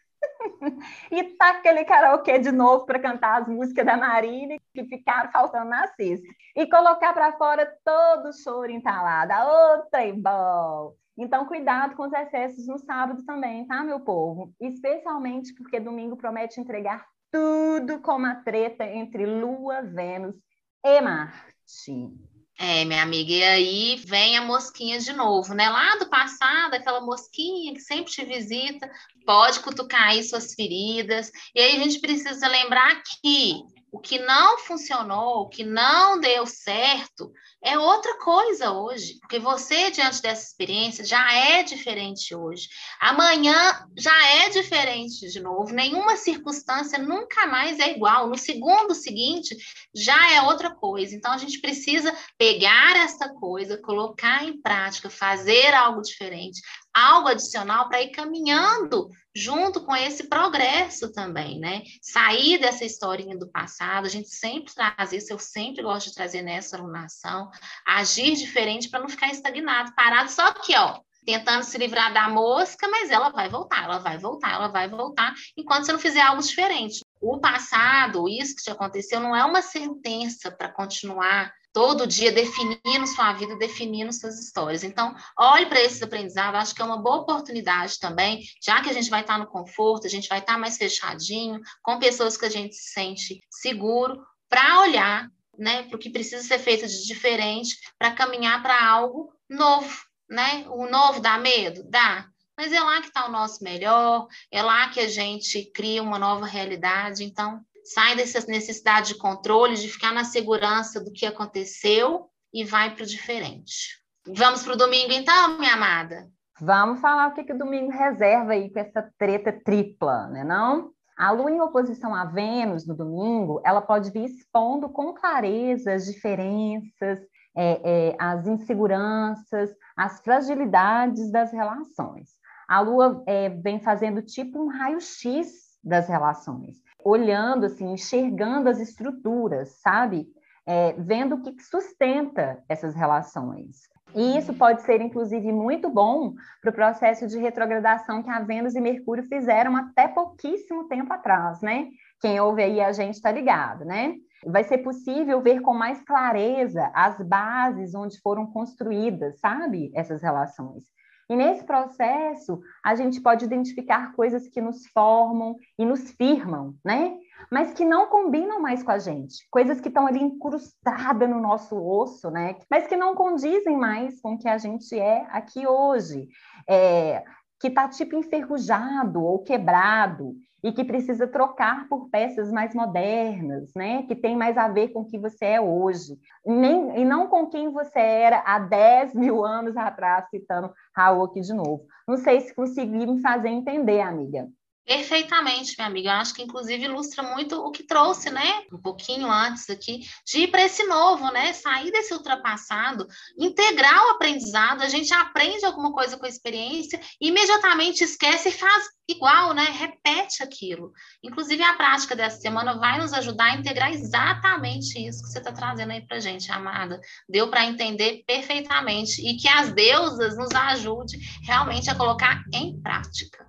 e 1.10 1.24
tá 1.36 1.50
aquele 1.50 1.84
karaokê 1.84 2.38
de 2.38 2.52
novo 2.52 2.86
para 2.86 2.98
cantar 2.98 3.42
as 3.42 3.48
músicas 3.48 3.84
da 3.84 3.96
Marina 3.96 4.56
que 4.74 4.84
ficaram 4.84 5.30
faltando 5.30 5.70
na 5.70 5.86
sexta. 5.88 6.26
E 6.54 6.66
colocar 6.68 7.12
para 7.12 7.32
fora 7.32 7.66
todo 7.84 8.28
o 8.28 8.32
choro 8.32 8.70
entalado. 8.70 9.32
Ô, 9.32 9.82
trem 9.90 10.20
bom! 10.20 10.94
Então, 11.18 11.46
cuidado 11.46 11.96
com 11.96 12.04
os 12.04 12.12
excessos 12.12 12.66
no 12.66 12.78
sábado 12.78 13.24
também, 13.24 13.66
tá, 13.66 13.82
meu 13.82 14.00
povo? 14.00 14.52
Especialmente 14.60 15.54
porque 15.54 15.80
domingo 15.80 16.16
promete 16.16 16.60
entregar 16.60 17.06
tudo 17.30 18.00
como 18.00 18.26
a 18.26 18.34
treta 18.34 18.84
entre 18.84 19.24
Lua, 19.24 19.82
Vênus 19.82 20.36
e 20.84 21.00
Marte. 21.00 22.35
É, 22.58 22.86
minha 22.86 23.02
amiga, 23.02 23.30
e 23.30 23.42
aí 23.42 23.96
vem 24.06 24.36
a 24.36 24.42
mosquinha 24.42 24.98
de 24.98 25.12
novo, 25.12 25.52
né? 25.52 25.68
Lá 25.68 25.96
do 25.96 26.08
passado, 26.08 26.72
aquela 26.72 27.02
mosquinha 27.02 27.74
que 27.74 27.80
sempre 27.80 28.10
te 28.10 28.24
visita, 28.24 28.90
pode 29.26 29.60
cutucar 29.60 30.08
aí 30.08 30.22
suas 30.22 30.54
feridas. 30.54 31.30
E 31.54 31.60
aí 31.60 31.76
a 31.76 31.84
gente 31.84 32.00
precisa 32.00 32.48
lembrar 32.48 33.02
que 33.02 33.62
o 33.90 33.98
que 33.98 34.18
não 34.18 34.58
funcionou, 34.58 35.42
o 35.42 35.48
que 35.48 35.64
não 35.64 36.20
deu 36.20 36.46
certo, 36.46 37.32
é 37.62 37.78
outra 37.78 38.18
coisa 38.18 38.70
hoje, 38.70 39.18
porque 39.20 39.38
você, 39.38 39.90
diante 39.90 40.20
dessa 40.22 40.46
experiência, 40.46 41.04
já 41.04 41.32
é 41.32 41.62
diferente 41.62 42.34
hoje. 42.34 42.68
Amanhã 43.00 43.86
já 43.96 44.26
é 44.36 44.50
diferente 44.50 45.28
de 45.28 45.40
novo, 45.40 45.72
nenhuma 45.72 46.16
circunstância 46.16 46.98
nunca 46.98 47.46
mais 47.46 47.80
é 47.80 47.90
igual. 47.90 48.28
No 48.28 48.36
segundo 48.36 48.94
seguinte, 48.94 49.56
já 49.94 50.32
é 50.32 50.42
outra 50.42 50.74
coisa. 50.74 51.14
Então, 51.14 51.32
a 51.32 51.38
gente 51.38 51.60
precisa 51.60 52.16
pegar 52.38 52.96
essa 52.96 53.28
coisa, 53.30 53.80
colocar 53.80 54.44
em 54.44 54.60
prática, 54.60 55.10
fazer 55.10 55.74
algo 55.74 56.02
diferente, 56.02 56.60
algo 56.96 57.28
adicional 57.28 57.88
para 57.88 58.00
ir 58.00 58.08
caminhando 58.08 59.10
junto 59.34 59.84
com 59.84 59.94
esse 59.94 60.28
progresso 60.28 61.12
também, 61.12 61.60
né? 61.60 61.82
Sair 62.00 62.58
dessa 62.58 62.86
historinha 62.86 63.36
do 63.36 63.50
passado, 63.50 64.06
a 64.06 64.08
gente 64.08 64.30
sempre 64.30 64.72
traz 64.74 65.12
isso, 65.12 65.30
eu 65.30 65.38
sempre 65.38 65.82
gosto 65.82 66.08
de 66.08 66.14
trazer 66.14 66.40
nessa 66.40 66.78
alunação, 66.78 67.50
agir 67.86 68.34
diferente 68.34 68.88
para 68.88 69.00
não 69.00 69.10
ficar 69.10 69.28
estagnado, 69.28 69.94
parado, 69.94 70.30
só 70.30 70.54
que, 70.54 70.74
ó, 70.74 71.00
tentando 71.26 71.64
se 71.64 71.76
livrar 71.76 72.14
da 72.14 72.30
mosca, 72.30 72.88
mas 72.88 73.10
ela 73.10 73.28
vai 73.28 73.48
voltar, 73.50 73.84
ela 73.84 73.98
vai 73.98 74.16
voltar, 74.16 74.54
ela 74.54 74.68
vai 74.68 74.88
voltar, 74.88 75.34
enquanto 75.54 75.84
você 75.84 75.92
não 75.92 75.98
fizer 75.98 76.22
algo 76.22 76.40
diferente. 76.40 77.05
O 77.20 77.38
passado, 77.38 78.28
isso 78.28 78.54
que 78.54 78.62
te 78.62 78.70
aconteceu, 78.70 79.20
não 79.20 79.34
é 79.34 79.44
uma 79.44 79.62
sentença 79.62 80.50
para 80.50 80.68
continuar 80.68 81.52
todo 81.72 82.06
dia 82.06 82.32
definindo 82.32 83.06
sua 83.06 83.34
vida, 83.34 83.54
definindo 83.56 84.12
suas 84.12 84.38
histórias. 84.38 84.82
Então, 84.82 85.14
olhe 85.38 85.66
para 85.66 85.82
esses 85.82 86.02
aprendizados, 86.02 86.58
acho 86.58 86.74
que 86.74 86.80
é 86.80 86.84
uma 86.84 86.96
boa 86.96 87.16
oportunidade 87.16 87.98
também, 87.98 88.42
já 88.62 88.80
que 88.80 88.88
a 88.88 88.92
gente 88.94 89.10
vai 89.10 89.20
estar 89.20 89.38
no 89.38 89.46
conforto, 89.46 90.06
a 90.06 90.10
gente 90.10 90.28
vai 90.28 90.38
estar 90.38 90.56
mais 90.56 90.78
fechadinho, 90.78 91.60
com 91.82 91.98
pessoas 91.98 92.36
que 92.36 92.46
a 92.46 92.50
gente 92.50 92.74
se 92.74 92.92
sente 92.92 93.40
seguro, 93.50 94.22
para 94.48 94.80
olhar 94.80 95.28
né, 95.58 95.82
para 95.84 95.96
o 95.96 95.98
que 95.98 96.10
precisa 96.10 96.42
ser 96.42 96.58
feito 96.58 96.86
de 96.86 97.06
diferente, 97.06 97.76
para 97.98 98.12
caminhar 98.12 98.62
para 98.62 98.88
algo 98.88 99.32
novo. 99.48 100.04
Né? 100.28 100.64
O 100.68 100.88
novo 100.88 101.20
dá 101.20 101.38
medo? 101.38 101.84
Dá. 101.88 102.26
Mas 102.56 102.72
é 102.72 102.80
lá 102.80 103.00
que 103.00 103.08
está 103.08 103.26
o 103.26 103.32
nosso 103.32 103.62
melhor, 103.62 104.26
é 104.50 104.62
lá 104.62 104.88
que 104.88 105.00
a 105.00 105.08
gente 105.08 105.70
cria 105.72 106.02
uma 106.02 106.18
nova 106.18 106.46
realidade. 106.46 107.22
Então, 107.22 107.60
sai 107.84 108.16
dessa 108.16 108.44
necessidade 108.50 109.08
de 109.08 109.18
controle, 109.18 109.76
de 109.76 109.88
ficar 109.88 110.12
na 110.12 110.24
segurança 110.24 111.02
do 111.02 111.12
que 111.12 111.26
aconteceu 111.26 112.30
e 112.52 112.64
vai 112.64 112.94
para 112.94 113.04
o 113.04 113.06
diferente. 113.06 114.00
Vamos 114.26 114.62
para 114.62 114.72
o 114.72 114.76
domingo, 114.76 115.12
então, 115.12 115.58
minha 115.58 115.74
amada? 115.74 116.28
Vamos 116.60 117.00
falar 117.00 117.28
o 117.28 117.34
que, 117.34 117.44
que 117.44 117.52
o 117.52 117.58
domingo 117.58 117.92
reserva 117.92 118.52
aí 118.52 118.72
com 118.72 118.80
essa 118.80 119.08
treta 119.18 119.52
tripla, 119.52 120.26
né 120.28 120.42
não? 120.42 120.90
A 121.16 121.30
Lua 121.30 121.50
em 121.50 121.60
oposição 121.60 122.14
a 122.14 122.24
Vênus 122.24 122.86
no 122.86 122.94
domingo, 122.94 123.60
ela 123.64 123.80
pode 123.80 124.10
vir 124.10 124.24
expondo 124.24 124.88
com 124.88 125.14
clareza 125.14 125.92
as 125.92 126.06
diferenças, 126.06 127.20
é, 127.56 127.80
é, 128.10 128.16
as 128.18 128.46
inseguranças, 128.46 129.70
as 129.96 130.20
fragilidades 130.20 131.30
das 131.30 131.52
relações. 131.52 132.30
A 132.68 132.80
Lua 132.80 133.22
é, 133.26 133.48
vem 133.48 133.80
fazendo 133.80 134.22
tipo 134.22 134.62
um 134.62 134.68
raio-x 134.68 135.66
das 135.82 136.08
relações 136.08 136.86
olhando, 137.06 137.66
assim, 137.66 137.92
enxergando 137.92 138.68
as 138.68 138.80
estruturas, 138.80 139.68
sabe? 139.80 140.26
É, 140.66 140.92
vendo 140.98 141.36
o 141.36 141.40
que 141.40 141.62
sustenta 141.62 142.58
essas 142.68 142.96
relações. 142.96 143.82
E 144.12 144.36
isso 144.36 144.52
pode 144.54 144.82
ser, 144.82 145.00
inclusive, 145.00 145.52
muito 145.52 145.88
bom 145.88 146.34
para 146.60 146.70
o 146.70 146.74
processo 146.74 147.28
de 147.28 147.38
retrogradação 147.38 148.24
que 148.24 148.30
a 148.30 148.40
Vênus 148.40 148.74
e 148.74 148.80
Mercúrio 148.80 149.22
fizeram 149.22 149.76
até 149.76 150.08
pouquíssimo 150.08 150.88
tempo 150.88 151.12
atrás, 151.12 151.60
né? 151.60 151.86
Quem 152.20 152.40
ouve 152.40 152.64
aí 152.64 152.80
a 152.80 152.90
gente 152.90 153.14
está 153.14 153.30
ligado, 153.30 153.84
né? 153.84 154.14
Vai 154.44 154.64
ser 154.64 154.78
possível 154.78 155.40
ver 155.40 155.60
com 155.60 155.74
mais 155.74 156.02
clareza 156.02 156.90
as 156.92 157.20
bases 157.20 157.94
onde 157.94 158.20
foram 158.20 158.46
construídas, 158.46 159.38
sabe? 159.38 159.92
Essas 159.94 160.22
relações. 160.22 160.82
E 161.28 161.34
nesse 161.34 161.64
processo, 161.64 162.60
a 162.84 162.94
gente 162.94 163.20
pode 163.20 163.44
identificar 163.44 164.12
coisas 164.14 164.48
que 164.48 164.60
nos 164.60 164.86
formam 164.88 165.56
e 165.78 165.84
nos 165.84 166.12
firmam, 166.12 166.74
né? 166.84 167.18
Mas 167.50 167.72
que 167.72 167.84
não 167.84 168.06
combinam 168.06 168.60
mais 168.60 168.82
com 168.82 168.92
a 168.92 168.98
gente, 168.98 169.46
coisas 169.50 169.80
que 169.80 169.88
estão 169.88 170.06
ali 170.06 170.22
incrustadas 170.22 171.28
no 171.28 171.40
nosso 171.40 171.76
osso, 171.76 172.30
né? 172.30 172.56
Mas 172.70 172.86
que 172.86 172.96
não 172.96 173.14
condizem 173.14 173.76
mais 173.76 174.20
com 174.20 174.34
o 174.34 174.38
que 174.38 174.48
a 174.48 174.56
gente 174.56 174.98
é 174.98 175.26
aqui 175.30 175.66
hoje. 175.66 176.28
É, 176.68 177.24
que 177.60 177.68
está 177.68 177.88
tipo 177.88 178.16
enferrujado 178.16 179.22
ou 179.22 179.38
quebrado 179.40 180.34
e 180.62 180.72
que 180.72 180.84
precisa 180.84 181.28
trocar 181.28 181.88
por 181.88 182.08
peças 182.08 182.50
mais 182.50 182.74
modernas, 182.74 183.70
né? 183.74 184.02
Que 184.02 184.16
tem 184.16 184.36
mais 184.36 184.56
a 184.58 184.68
ver 184.68 184.88
com 184.88 185.00
o 185.00 185.06
que 185.06 185.18
você 185.18 185.44
é 185.44 185.60
hoje, 185.60 186.18
Nem, 186.44 186.98
e 186.98 187.04
não 187.04 187.28
com 187.28 187.46
quem 187.46 187.70
você 187.70 188.00
era 188.00 188.42
há 188.44 188.58
10 188.58 189.14
mil 189.14 189.44
anos 189.44 189.76
atrás, 189.76 190.28
citando 190.28 190.72
Raul 190.94 191.24
aqui 191.24 191.40
de 191.40 191.52
novo. 191.52 191.84
Não 192.08 192.16
sei 192.16 192.40
se 192.40 192.54
consegui 192.54 193.06
me 193.06 193.20
fazer 193.20 193.48
entender, 193.48 194.00
amiga. 194.00 194.48
Perfeitamente, 194.86 195.74
minha 195.76 195.88
amiga. 195.88 196.10
Eu 196.10 196.14
acho 196.14 196.32
que, 196.32 196.42
inclusive, 196.44 196.84
ilustra 196.84 197.20
muito 197.20 197.56
o 197.56 197.72
que 197.72 197.82
trouxe, 197.82 198.30
né? 198.30 198.62
Um 198.72 198.80
pouquinho 198.80 199.28
antes 199.28 199.68
aqui, 199.68 200.08
de 200.24 200.42
ir 200.42 200.46
para 200.48 200.64
esse 200.64 200.84
novo, 200.84 201.28
né? 201.32 201.52
Sair 201.52 201.90
desse 201.90 202.14
ultrapassado, 202.14 203.04
integrar 203.36 204.06
o 204.06 204.10
aprendizado. 204.10 204.82
A 204.82 204.88
gente 204.88 205.12
aprende 205.12 205.64
alguma 205.64 205.92
coisa 205.92 206.16
com 206.16 206.24
a 206.24 206.28
experiência, 206.28 207.00
imediatamente 207.20 208.04
esquece 208.04 208.50
e 208.50 208.52
faz 208.52 208.84
igual, 209.08 209.52
né? 209.52 209.64
Repete 209.64 210.44
aquilo. 210.44 210.92
Inclusive, 211.20 211.64
a 211.64 211.74
prática 211.74 212.14
dessa 212.14 212.40
semana 212.40 212.78
vai 212.78 213.00
nos 213.00 213.12
ajudar 213.12 213.46
a 213.46 213.56
integrar 213.56 213.92
exatamente 213.92 215.04
isso 215.04 215.24
que 215.24 215.30
você 215.30 215.38
está 215.38 215.50
trazendo 215.50 215.90
aí 215.90 216.06
para 216.06 216.20
gente, 216.20 216.52
amada. 216.52 217.00
Deu 217.28 217.50
para 217.50 217.64
entender 217.64 218.22
perfeitamente 218.24 219.20
e 219.20 219.36
que 219.36 219.48
as 219.48 219.72
deusas 219.72 220.36
nos 220.36 220.54
ajude 220.54 221.18
realmente 221.42 221.90
a 221.90 221.94
colocar 221.96 222.40
em 222.54 222.80
prática. 222.80 223.45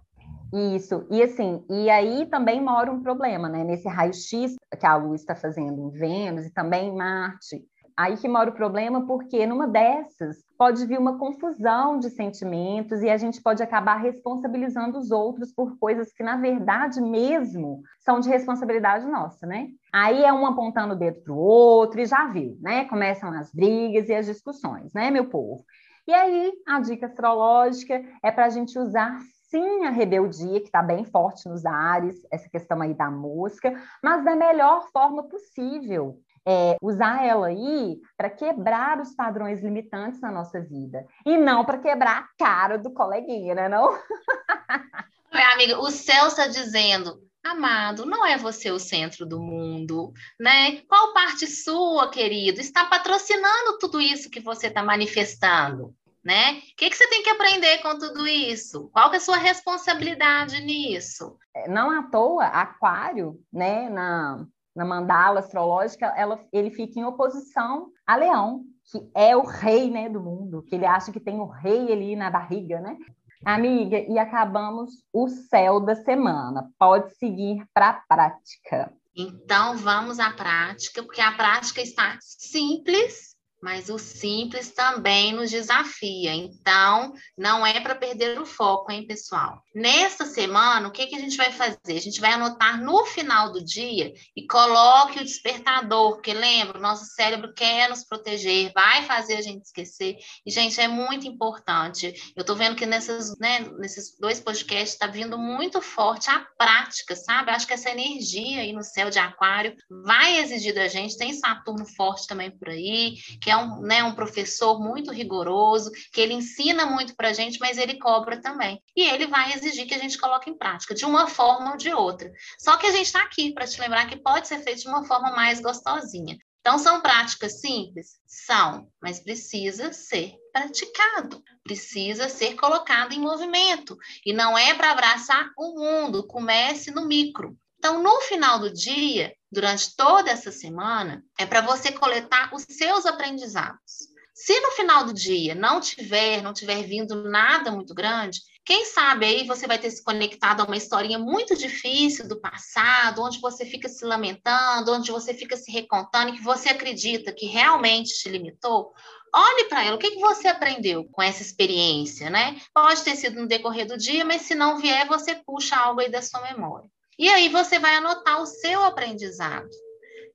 Isso, 0.53 1.05
e 1.11 1.21
assim, 1.21 1.63
e 1.69 1.89
aí 1.89 2.25
também 2.27 2.61
mora 2.61 2.91
um 2.91 3.01
problema, 3.01 3.49
né? 3.49 3.63
Nesse 3.63 3.87
raio-x 3.87 4.55
que 4.79 4.85
a 4.85 4.95
Lua 4.95 5.15
está 5.15 5.35
fazendo 5.35 5.81
em 5.81 5.89
Vênus 5.89 6.45
e 6.45 6.53
também 6.53 6.89
em 6.89 6.95
Marte. 6.95 7.65
Aí 7.97 8.15
que 8.15 8.27
mora 8.29 8.51
o 8.51 8.53
problema, 8.53 9.07
porque 9.07 9.45
numa 9.47 9.67
dessas 9.67 10.37
pode 10.55 10.85
vir 10.85 10.99
uma 10.99 11.17
confusão 11.17 11.97
de 11.97 12.11
sentimentos 12.11 13.01
e 13.01 13.09
a 13.09 13.17
gente 13.17 13.41
pode 13.41 13.63
acabar 13.63 13.95
responsabilizando 13.95 14.99
os 14.99 15.09
outros 15.09 15.51
por 15.51 15.77
coisas 15.79 16.13
que, 16.13 16.23
na 16.23 16.37
verdade, 16.37 17.01
mesmo 17.01 17.81
são 17.99 18.19
de 18.19 18.29
responsabilidade 18.29 19.07
nossa, 19.07 19.47
né? 19.47 19.69
Aí 19.91 20.23
é 20.23 20.31
um 20.31 20.45
apontando 20.45 20.93
o 20.93 20.97
dedo 20.97 21.21
para 21.23 21.33
o 21.33 21.37
outro 21.37 21.99
e 21.99 22.05
já 22.05 22.27
viu, 22.27 22.55
né? 22.61 22.85
Começam 22.85 23.33
as 23.33 23.51
brigas 23.51 24.07
e 24.09 24.13
as 24.13 24.27
discussões, 24.27 24.93
né, 24.93 25.09
meu 25.09 25.25
povo? 25.25 25.65
E 26.07 26.13
aí, 26.13 26.53
a 26.67 26.79
dica 26.79 27.07
astrológica 27.07 28.01
é 28.23 28.31
para 28.31 28.45
a 28.45 28.49
gente 28.49 28.77
usar 28.77 29.19
sim 29.49 29.85
a 29.85 29.89
rebeldia, 29.89 30.59
que 30.59 30.67
está 30.67 30.81
bem 30.81 31.03
forte 31.05 31.47
nos 31.47 31.65
ares, 31.65 32.25
essa 32.31 32.49
questão 32.49 32.81
aí 32.81 32.93
da 32.93 33.09
mosca, 33.09 33.73
mas 34.03 34.23
da 34.23 34.35
melhor 34.35 34.87
forma 34.91 35.23
possível. 35.23 36.19
É, 36.49 36.77
usar 36.81 37.25
ela 37.25 37.47
aí 37.47 37.99
para 38.15 38.29
quebrar 38.29 39.01
os 39.01 39.13
padrões 39.13 39.61
limitantes 39.61 40.21
na 40.21 40.31
nossa 40.31 40.61
vida 40.61 41.05
e 41.25 41.37
não 41.37 41.65
para 41.65 41.77
quebrar 41.77 42.19
a 42.19 42.27
cara 42.37 42.77
do 42.77 42.89
coleguinha, 42.93 43.53
né? 43.53 43.67
Não? 43.67 43.89
Minha 45.33 45.53
amiga, 45.53 45.77
o 45.77 45.91
céu 45.91 46.27
está 46.27 46.47
dizendo, 46.47 47.21
amado, 47.43 48.05
não 48.05 48.25
é 48.25 48.37
você 48.37 48.71
o 48.71 48.79
centro 48.79 49.25
do 49.25 49.41
mundo, 49.41 50.13
né? 50.39 50.81
Qual 50.87 51.11
parte 51.11 51.45
sua, 51.45 52.09
querido, 52.09 52.61
está 52.61 52.85
patrocinando 52.85 53.77
tudo 53.77 53.99
isso 53.99 54.29
que 54.29 54.39
você 54.39 54.67
está 54.67 54.81
manifestando? 54.81 55.93
Né? 56.27 56.55
O 56.55 56.75
que, 56.75 56.89
que 56.89 56.97
você 56.97 57.07
tem 57.07 57.23
que 57.23 57.29
aprender 57.29 57.77
com 57.77 57.97
tudo 57.97 58.27
isso? 58.27 58.89
Qual 58.91 59.09
que 59.09 59.15
é 59.15 59.17
a 59.17 59.21
sua 59.21 59.37
responsabilidade 59.37 60.61
nisso? 60.61 61.37
É, 61.55 61.69
não 61.69 61.89
à 61.89 62.03
toa, 62.03 62.47
Aquário, 62.47 63.39
né, 63.51 63.87
na, 63.89 64.45
na 64.75 64.83
mandala 64.83 65.39
astrológica, 65.39 66.07
ela, 66.17 66.45
ele 66.51 66.69
fica 66.69 66.99
em 66.99 67.05
oposição 67.05 67.91
a 68.05 68.17
Leão, 68.17 68.65
que 68.91 69.09
é 69.15 69.37
o 69.37 69.45
rei 69.45 69.89
né, 69.89 70.09
do 70.09 70.19
mundo, 70.19 70.63
que 70.63 70.75
ele 70.75 70.85
acha 70.85 71.13
que 71.13 71.19
tem 71.21 71.39
o 71.39 71.45
rei 71.45 71.93
ali 71.93 72.13
na 72.13 72.29
barriga, 72.29 72.81
né? 72.81 72.97
Amiga, 73.45 73.97
e 73.97 74.19
acabamos 74.19 74.91
o 75.13 75.29
céu 75.29 75.79
da 75.79 75.95
semana. 75.95 76.69
Pode 76.77 77.15
seguir 77.15 77.65
para 77.73 77.89
a 77.89 77.93
prática. 77.93 78.91
Então, 79.15 79.77
vamos 79.77 80.19
à 80.19 80.31
prática, 80.31 81.01
porque 81.01 81.21
a 81.21 81.31
prática 81.31 81.81
está 81.81 82.17
simples 82.19 83.36
mas 83.61 83.89
o 83.89 83.97
simples 83.97 84.71
também 84.71 85.33
nos 85.33 85.49
desafia. 85.49 86.33
Então, 86.33 87.13
não 87.37 87.65
é 87.65 87.79
para 87.79 87.95
perder 87.95 88.39
o 88.39 88.45
foco, 88.45 88.91
hein, 88.91 89.05
pessoal? 89.05 89.61
Nesta 89.73 90.25
semana, 90.25 90.87
o 90.87 90.91
que, 90.91 91.07
que 91.07 91.15
a 91.15 91.19
gente 91.19 91.37
vai 91.37 91.51
fazer? 91.51 91.97
A 91.97 92.01
gente 92.01 92.21
vai 92.21 92.33
anotar 92.33 92.81
no 92.81 93.05
final 93.05 93.51
do 93.51 93.63
dia 93.63 94.13
e 94.35 94.45
coloque 94.45 95.19
o 95.19 95.23
despertador, 95.23 96.13
porque 96.13 96.33
lembra, 96.33 96.77
o 96.77 96.81
nosso 96.81 97.05
cérebro 97.05 97.53
quer 97.53 97.89
nos 97.89 98.03
proteger, 98.03 98.71
vai 98.73 99.03
fazer 99.03 99.35
a 99.35 99.41
gente 99.41 99.63
esquecer. 99.63 100.17
E, 100.45 100.51
gente, 100.51 100.79
é 100.79 100.87
muito 100.87 101.27
importante. 101.27 102.13
Eu 102.35 102.41
estou 102.41 102.55
vendo 102.55 102.75
que 102.75 102.85
nessas, 102.85 103.37
né, 103.39 103.59
nesses 103.79 104.17
dois 104.19 104.39
podcasts 104.39 104.93
está 104.93 105.07
vindo 105.07 105.37
muito 105.37 105.81
forte 105.81 106.29
a 106.29 106.45
prática, 106.57 107.15
sabe? 107.15 107.51
Acho 107.51 107.67
que 107.67 107.73
essa 107.73 107.89
energia 107.89 108.61
aí 108.61 108.73
no 108.73 108.83
céu 108.83 109.09
de 109.09 109.19
aquário 109.19 109.75
vai 110.03 110.37
exigir 110.39 110.73
da 110.73 110.87
gente. 110.87 111.17
Tem 111.17 111.33
Saturno 111.33 111.85
forte 111.95 112.27
também 112.27 112.51
por 112.51 112.69
aí, 112.69 113.15
que 113.47 113.51
é 113.51 113.55
um, 113.55 113.79
né, 113.79 114.03
um 114.03 114.13
professor 114.13 114.77
muito 114.77 115.09
rigoroso, 115.09 115.89
que 116.11 116.19
ele 116.19 116.33
ensina 116.33 116.85
muito 116.85 117.15
para 117.15 117.29
a 117.29 117.33
gente, 117.33 117.61
mas 117.61 117.77
ele 117.77 117.97
cobra 117.97 118.41
também. 118.41 118.83
E 118.93 119.03
ele 119.03 119.25
vai 119.25 119.53
exigir 119.53 119.87
que 119.87 119.93
a 119.93 119.97
gente 119.97 120.17
coloque 120.17 120.49
em 120.49 120.57
prática, 120.57 120.93
de 120.93 121.05
uma 121.05 121.29
forma 121.29 121.71
ou 121.71 121.77
de 121.77 121.93
outra. 121.93 122.29
Só 122.59 122.75
que 122.75 122.85
a 122.85 122.91
gente 122.91 123.05
está 123.05 123.21
aqui 123.21 123.53
para 123.53 123.65
te 123.65 123.79
lembrar 123.79 124.05
que 124.09 124.17
pode 124.17 124.49
ser 124.49 124.59
feito 124.59 124.81
de 124.81 124.89
uma 124.89 125.05
forma 125.05 125.31
mais 125.31 125.61
gostosinha. 125.61 126.37
Então, 126.59 126.77
são 126.77 126.99
práticas 126.99 127.61
simples? 127.61 128.19
São, 128.27 128.89
mas 129.01 129.21
precisa 129.21 129.93
ser 129.93 130.35
praticado, 130.51 131.41
precisa 131.63 132.27
ser 132.27 132.55
colocado 132.55 133.13
em 133.13 133.21
movimento. 133.21 133.97
E 134.25 134.33
não 134.33 134.57
é 134.57 134.73
para 134.73 134.91
abraçar 134.91 135.51
o 135.57 135.79
mundo, 135.79 136.27
comece 136.27 136.91
no 136.91 137.07
micro. 137.07 137.57
Então, 137.77 138.03
no 138.03 138.19
final 138.19 138.59
do 138.59 138.73
dia, 138.73 139.33
durante 139.51 139.95
toda 139.95 140.31
essa 140.31 140.51
semana, 140.51 141.23
é 141.37 141.45
para 141.45 141.61
você 141.61 141.91
coletar 141.91 142.53
os 142.53 142.63
seus 142.69 143.05
aprendizados. 143.05 144.07
Se 144.33 144.59
no 144.59 144.71
final 144.71 145.03
do 145.03 145.13
dia 145.13 145.55
não 145.55 145.81
tiver, 145.81 146.43
não 146.43 146.53
tiver 146.53 146.83
vindo 146.83 147.23
nada 147.23 147.71
muito 147.71 147.93
grande, 147.95 148.39
quem 148.63 148.85
sabe 148.85 149.25
aí 149.25 149.47
você 149.47 149.65
vai 149.65 149.79
ter 149.79 149.89
se 149.89 150.03
conectado 150.03 150.61
a 150.61 150.65
uma 150.65 150.75
historinha 150.75 151.17
muito 151.17 151.55
difícil 151.55 152.27
do 152.27 152.39
passado, 152.39 153.23
onde 153.23 153.39
você 153.39 153.65
fica 153.65 153.89
se 153.89 154.05
lamentando, 154.05 154.91
onde 154.91 155.09
você 155.09 155.33
fica 155.33 155.55
se 155.55 155.71
recontando, 155.71 156.33
que 156.33 156.43
você 156.43 156.69
acredita 156.69 157.33
que 157.33 157.45
realmente 157.45 158.13
te 158.13 158.29
limitou. 158.29 158.93
Olhe 159.33 159.65
para 159.69 159.85
ela, 159.85 159.95
o 159.95 159.99
que, 159.99 160.11
que 160.11 160.19
você 160.19 160.47
aprendeu 160.49 161.05
com 161.05 161.21
essa 161.21 161.41
experiência, 161.41 162.29
né? 162.29 162.59
Pode 162.73 163.03
ter 163.03 163.15
sido 163.15 163.41
no 163.41 163.47
decorrer 163.47 163.87
do 163.87 163.97
dia, 163.97 164.23
mas 164.23 164.43
se 164.43 164.53
não 164.53 164.77
vier, 164.77 165.07
você 165.07 165.33
puxa 165.33 165.75
algo 165.77 166.01
aí 166.01 166.11
da 166.11 166.21
sua 166.21 166.41
memória. 166.41 166.89
E 167.17 167.29
aí 167.29 167.49
você 167.49 167.79
vai 167.79 167.95
anotar 167.95 168.41
o 168.41 168.45
seu 168.45 168.83
aprendizado. 168.83 169.69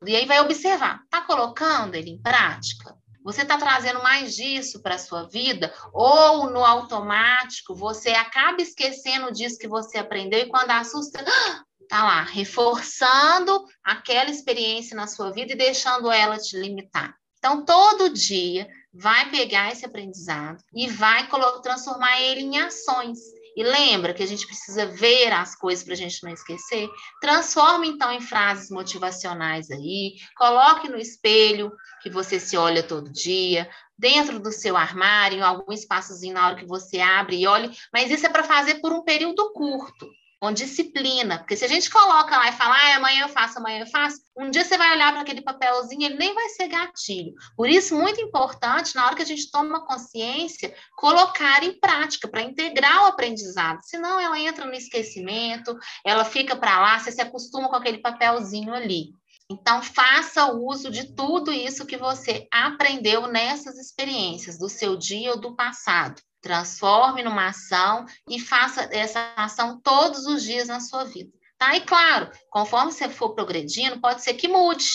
E 0.05 0.17
aí 0.17 0.27
vai 0.27 0.41
observar, 0.41 1.01
está 1.05 1.21
colocando 1.21 1.95
ele 1.95 2.11
em 2.11 2.21
prática? 2.21 2.97
Você 3.25 3.43
está 3.43 3.57
trazendo 3.57 4.03
mais 4.03 4.35
disso 4.35 4.83
para 4.83 4.97
a 4.97 4.99
sua 4.99 5.29
vida? 5.29 5.73
Ou 5.93 6.51
no 6.51 6.65
automático 6.65 7.75
você 7.75 8.11
acaba 8.11 8.61
esquecendo 8.61 9.31
disso 9.31 9.59
que 9.59 9.69
você 9.69 9.99
aprendeu 9.99 10.41
e 10.41 10.49
quando 10.49 10.73
assusta, 10.73 11.25
tá 11.89 12.03
lá, 12.03 12.23
reforçando 12.23 13.65
aquela 13.85 14.31
experiência 14.31 14.97
na 14.97 15.07
sua 15.07 15.31
vida 15.31 15.53
e 15.53 15.57
deixando 15.57 16.11
ela 16.11 16.37
te 16.37 16.57
limitar. 16.57 17.15
Então, 17.39 17.65
todo 17.65 18.13
dia 18.13 18.69
vai 18.93 19.31
pegar 19.31 19.73
esse 19.73 19.85
aprendizado 19.85 20.63
e 20.75 20.89
vai 20.89 21.29
transformar 21.63 22.21
ele 22.21 22.41
em 22.41 22.59
ações. 22.59 23.19
E 23.57 23.63
lembra 23.63 24.15
que 24.15 24.23
a 24.23 24.27
gente 24.27 24.47
precisa 24.47 24.87
ver 24.87 25.33
as 25.33 25.55
coisas 25.55 25.85
para 25.85 25.95
a 25.95 25.97
gente 25.97 26.23
não 26.23 26.33
esquecer? 26.33 26.89
Transforme 27.21 27.89
então 27.89 28.11
em 28.11 28.21
frases 28.21 28.71
motivacionais 28.71 29.71
aí, 29.71 30.15
coloque 30.37 30.89
no 30.89 30.97
espelho 30.97 31.73
que 32.03 32.09
você 32.09 32.41
se 32.41 32.57
olha 32.57 32.83
todo 32.83 33.13
dia, 33.13 33.69
dentro 33.99 34.41
do 34.41 34.51
seu 34.51 34.77
armário, 34.77 35.45
algum 35.45 35.73
espaçozinho 35.73 36.35
na 36.35 36.47
hora 36.47 36.57
que 36.57 36.67
você 36.67 37.01
abre 37.01 37.37
e 37.37 37.47
olhe, 37.47 37.71
mas 37.93 38.11
isso 38.11 38.27
é 38.27 38.31
para 38.31 38.45
fazer 38.45 38.81
por 38.81 38.93
um 38.93 39.03
período 39.03 39.53
curto 39.53 40.09
com 40.43 40.51
disciplina. 40.51 41.39
Porque 41.39 41.57
se 41.57 41.65
a 41.65 41.69
gente 41.69 41.89
coloca 41.89 42.37
lá 42.37 42.49
e 42.49 42.53
fala, 42.53 42.75
ah, 42.75 42.97
amanhã 42.97 43.23
eu 43.23 43.29
faço, 43.29 43.59
amanhã 43.59 43.79
eu 43.79 43.87
faço, 43.87 44.21
um 44.37 44.51
dia 44.51 44.65
você 44.65 44.77
vai 44.77 44.91
olhar 44.93 45.13
para 45.13 45.21
aquele 45.21 45.41
papelzinho, 45.41 46.03
ele 46.03 46.17
nem 46.17 46.35
vai 46.35 46.49
ser 46.49 46.67
gatilho. 46.67 47.33
Por 47.57 47.69
isso, 47.69 47.95
muito 47.95 48.21
importante, 48.21 48.97
na 48.97 49.07
hora 49.07 49.15
que 49.15 49.23
a 49.23 49.27
gente 49.27 49.49
toma 49.53 49.87
consciência, 49.87 50.75
colocar 50.97 51.63
em 51.63 51.79
prática, 51.79 52.27
para 52.27 52.43
integrar 52.43 53.05
o 53.05 53.07
aprendizado. 53.07 53.79
Senão, 53.85 54.19
ela 54.19 54.37
entra 54.37 54.65
no 54.65 54.75
esquecimento, 54.75 55.79
ela 56.05 56.25
fica 56.25 56.57
para 56.57 56.81
lá, 56.81 56.99
você 56.99 57.13
se 57.13 57.21
acostuma 57.21 57.69
com 57.69 57.77
aquele 57.77 57.99
papelzinho 57.99 58.75
ali. 58.75 59.13
Então, 59.53 59.83
faça 59.83 60.53
uso 60.53 60.91
de 60.91 61.15
tudo 61.15 61.53
isso 61.53 61.87
que 61.87 61.97
você 61.97 62.47
aprendeu 62.51 63.27
nessas 63.27 63.79
experiências, 63.79 64.59
do 64.59 64.69
seu 64.69 64.97
dia 64.97 65.33
ou 65.33 65.41
do 65.41 65.55
passado 65.55 66.21
transforme 66.43 67.23
numa 67.23 67.47
ação 67.47 68.05
e 68.29 68.39
faça 68.39 68.89
essa 68.91 69.33
ação 69.37 69.81
todos 69.81 70.27
os 70.27 70.43
dias 70.43 70.67
na 70.69 70.81
sua 70.81 71.05
vida. 71.05 71.31
Tá? 71.57 71.77
E 71.77 71.81
claro, 71.81 72.29
conforme 72.51 72.91
você 72.91 73.09
for 73.09 73.31
progredindo, 73.35 74.01
pode 74.01 74.23
ser 74.23 74.35
que 74.35 74.49
mude, 74.49 74.89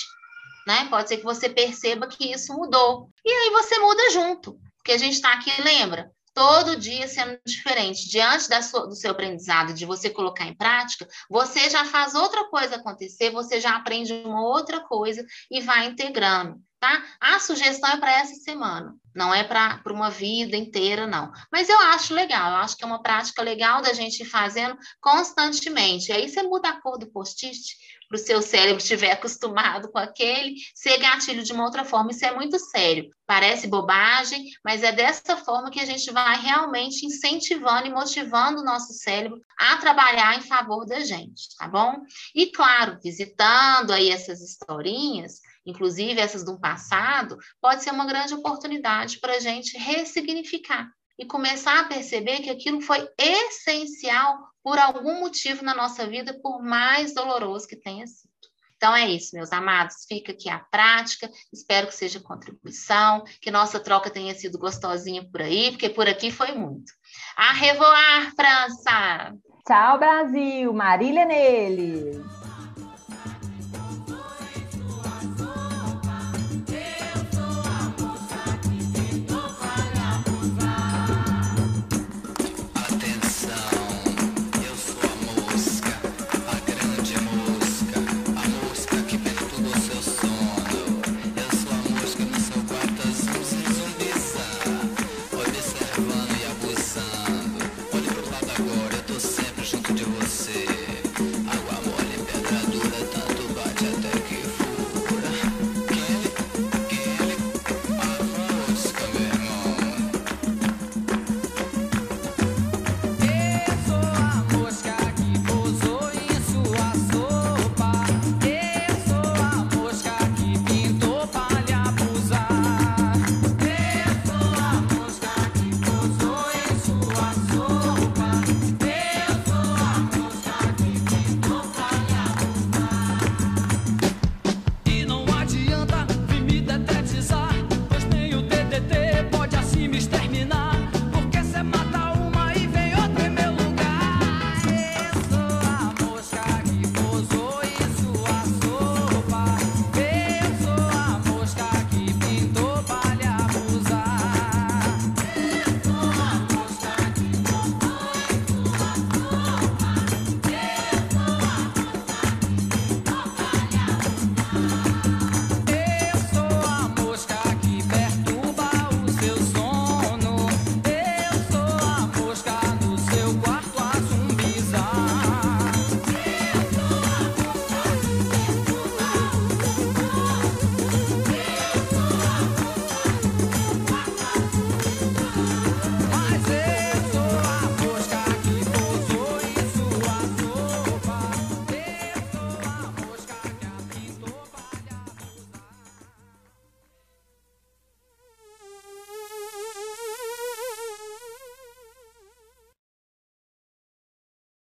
né? 0.67 0.85
Pode 0.89 1.07
ser 1.07 1.17
que 1.17 1.23
você 1.23 1.47
perceba 1.47 2.07
que 2.07 2.29
isso 2.29 2.53
mudou. 2.53 3.09
E 3.23 3.31
aí 3.31 3.49
você 3.51 3.79
muda 3.79 4.11
junto, 4.11 4.59
porque 4.75 4.91
a 4.91 4.97
gente 4.97 5.13
está 5.13 5.31
aqui, 5.31 5.49
lembra? 5.61 6.11
Todo 6.37 6.75
dia 6.75 7.07
sendo 7.07 7.39
diferente. 7.43 8.07
Diante 8.07 8.47
sua, 8.61 8.85
do 8.85 8.95
seu 8.95 9.09
aprendizado, 9.09 9.73
de 9.73 9.87
você 9.87 10.07
colocar 10.07 10.45
em 10.45 10.53
prática, 10.53 11.07
você 11.27 11.67
já 11.67 11.83
faz 11.83 12.13
outra 12.13 12.47
coisa 12.47 12.75
acontecer, 12.75 13.31
você 13.31 13.59
já 13.59 13.75
aprende 13.75 14.13
uma 14.13 14.45
outra 14.45 14.79
coisa 14.81 15.25
e 15.49 15.61
vai 15.61 15.87
integrando 15.87 16.61
tá? 16.79 17.03
A 17.19 17.39
sugestão 17.39 17.89
é 17.89 17.97
para 17.97 18.19
essa 18.19 18.35
semana, 18.35 18.95
não 19.15 19.33
é 19.33 19.43
para 19.43 19.81
uma 19.87 20.09
vida 20.09 20.55
inteira, 20.55 21.07
não. 21.07 21.31
Mas 21.51 21.69
eu 21.69 21.79
acho 21.79 22.13
legal, 22.13 22.51
eu 22.51 22.57
acho 22.57 22.77
que 22.77 22.83
é 22.83 22.87
uma 22.87 23.01
prática 23.01 23.41
legal 23.41 23.81
da 23.81 23.93
gente 23.93 24.21
ir 24.21 24.25
fazendo 24.25 24.77
constantemente. 25.01 26.11
Aí 26.11 26.29
você 26.29 26.43
muda 26.43 26.69
a 26.69 26.81
cor 26.81 26.97
do 26.97 27.11
post-it 27.11 27.75
para 28.07 28.15
o 28.15 28.19
seu 28.19 28.41
cérebro 28.41 28.77
estiver 28.77 29.11
acostumado 29.11 29.89
com 29.91 29.97
aquele, 29.97 30.55
ser 30.73 30.97
gatilho 30.97 31.43
de 31.43 31.51
uma 31.51 31.65
outra 31.65 31.83
forma. 31.83 32.11
Isso 32.11 32.25
é 32.25 32.33
muito 32.33 32.57
sério. 32.57 33.09
Parece 33.25 33.67
bobagem, 33.67 34.45
mas 34.63 34.83
é 34.83 34.91
dessa 34.91 35.35
forma 35.35 35.69
que 35.69 35.79
a 35.79 35.85
gente 35.85 36.11
vai 36.11 36.39
realmente 36.39 37.05
incentivando 37.05 37.87
e 37.87 37.93
motivando 37.93 38.61
o 38.61 38.63
nosso 38.63 38.93
cérebro 38.93 39.41
a 39.59 39.77
trabalhar 39.77 40.37
em 40.37 40.41
favor 40.41 40.85
da 40.85 41.01
gente, 41.01 41.55
tá 41.57 41.67
bom? 41.67 41.97
E 42.33 42.47
claro, 42.47 42.97
visitando 43.03 43.91
aí 43.91 44.09
essas 44.09 44.41
historinhas, 44.41 45.41
inclusive 45.65 46.19
essas 46.19 46.45
do 46.45 46.57
passado, 46.59 47.37
pode 47.59 47.83
ser 47.83 47.91
uma 47.91 48.05
grande 48.05 48.33
oportunidade 48.33 49.19
para 49.19 49.33
a 49.33 49.39
gente 49.39 49.77
ressignificar 49.77 50.89
e 51.17 51.25
começar 51.25 51.79
a 51.79 51.85
perceber 51.85 52.39
que 52.39 52.49
aquilo 52.49 52.81
foi 52.81 53.07
essencial 53.17 54.37
por 54.63 54.77
algum 54.77 55.19
motivo 55.19 55.63
na 55.63 55.73
nossa 55.73 56.05
vida, 56.05 56.37
por 56.41 56.61
mais 56.61 57.13
doloroso 57.13 57.67
que 57.67 57.75
tenha 57.75 58.05
sido. 58.05 58.27
Então 58.77 58.95
é 58.95 59.09
isso, 59.09 59.35
meus 59.35 59.51
amados. 59.51 60.05
Fica 60.07 60.31
aqui 60.31 60.49
a 60.49 60.59
prática. 60.59 61.29
Espero 61.51 61.87
que 61.87 61.95
seja 61.95 62.19
contribuição, 62.19 63.23
que 63.41 63.49
nossa 63.49 63.79
troca 63.79 64.09
tenha 64.09 64.35
sido 64.35 64.59
gostosinha 64.59 65.27
por 65.31 65.41
aí, 65.41 65.71
porque 65.71 65.89
por 65.89 66.07
aqui 66.07 66.31
foi 66.31 66.53
muito. 66.53 66.91
A 67.35 67.53
revoar, 67.53 68.35
França! 68.35 69.33
Tchau, 69.65 69.97
Brasil! 69.97 70.71
Marília 70.73 71.25
neles! 71.25 72.46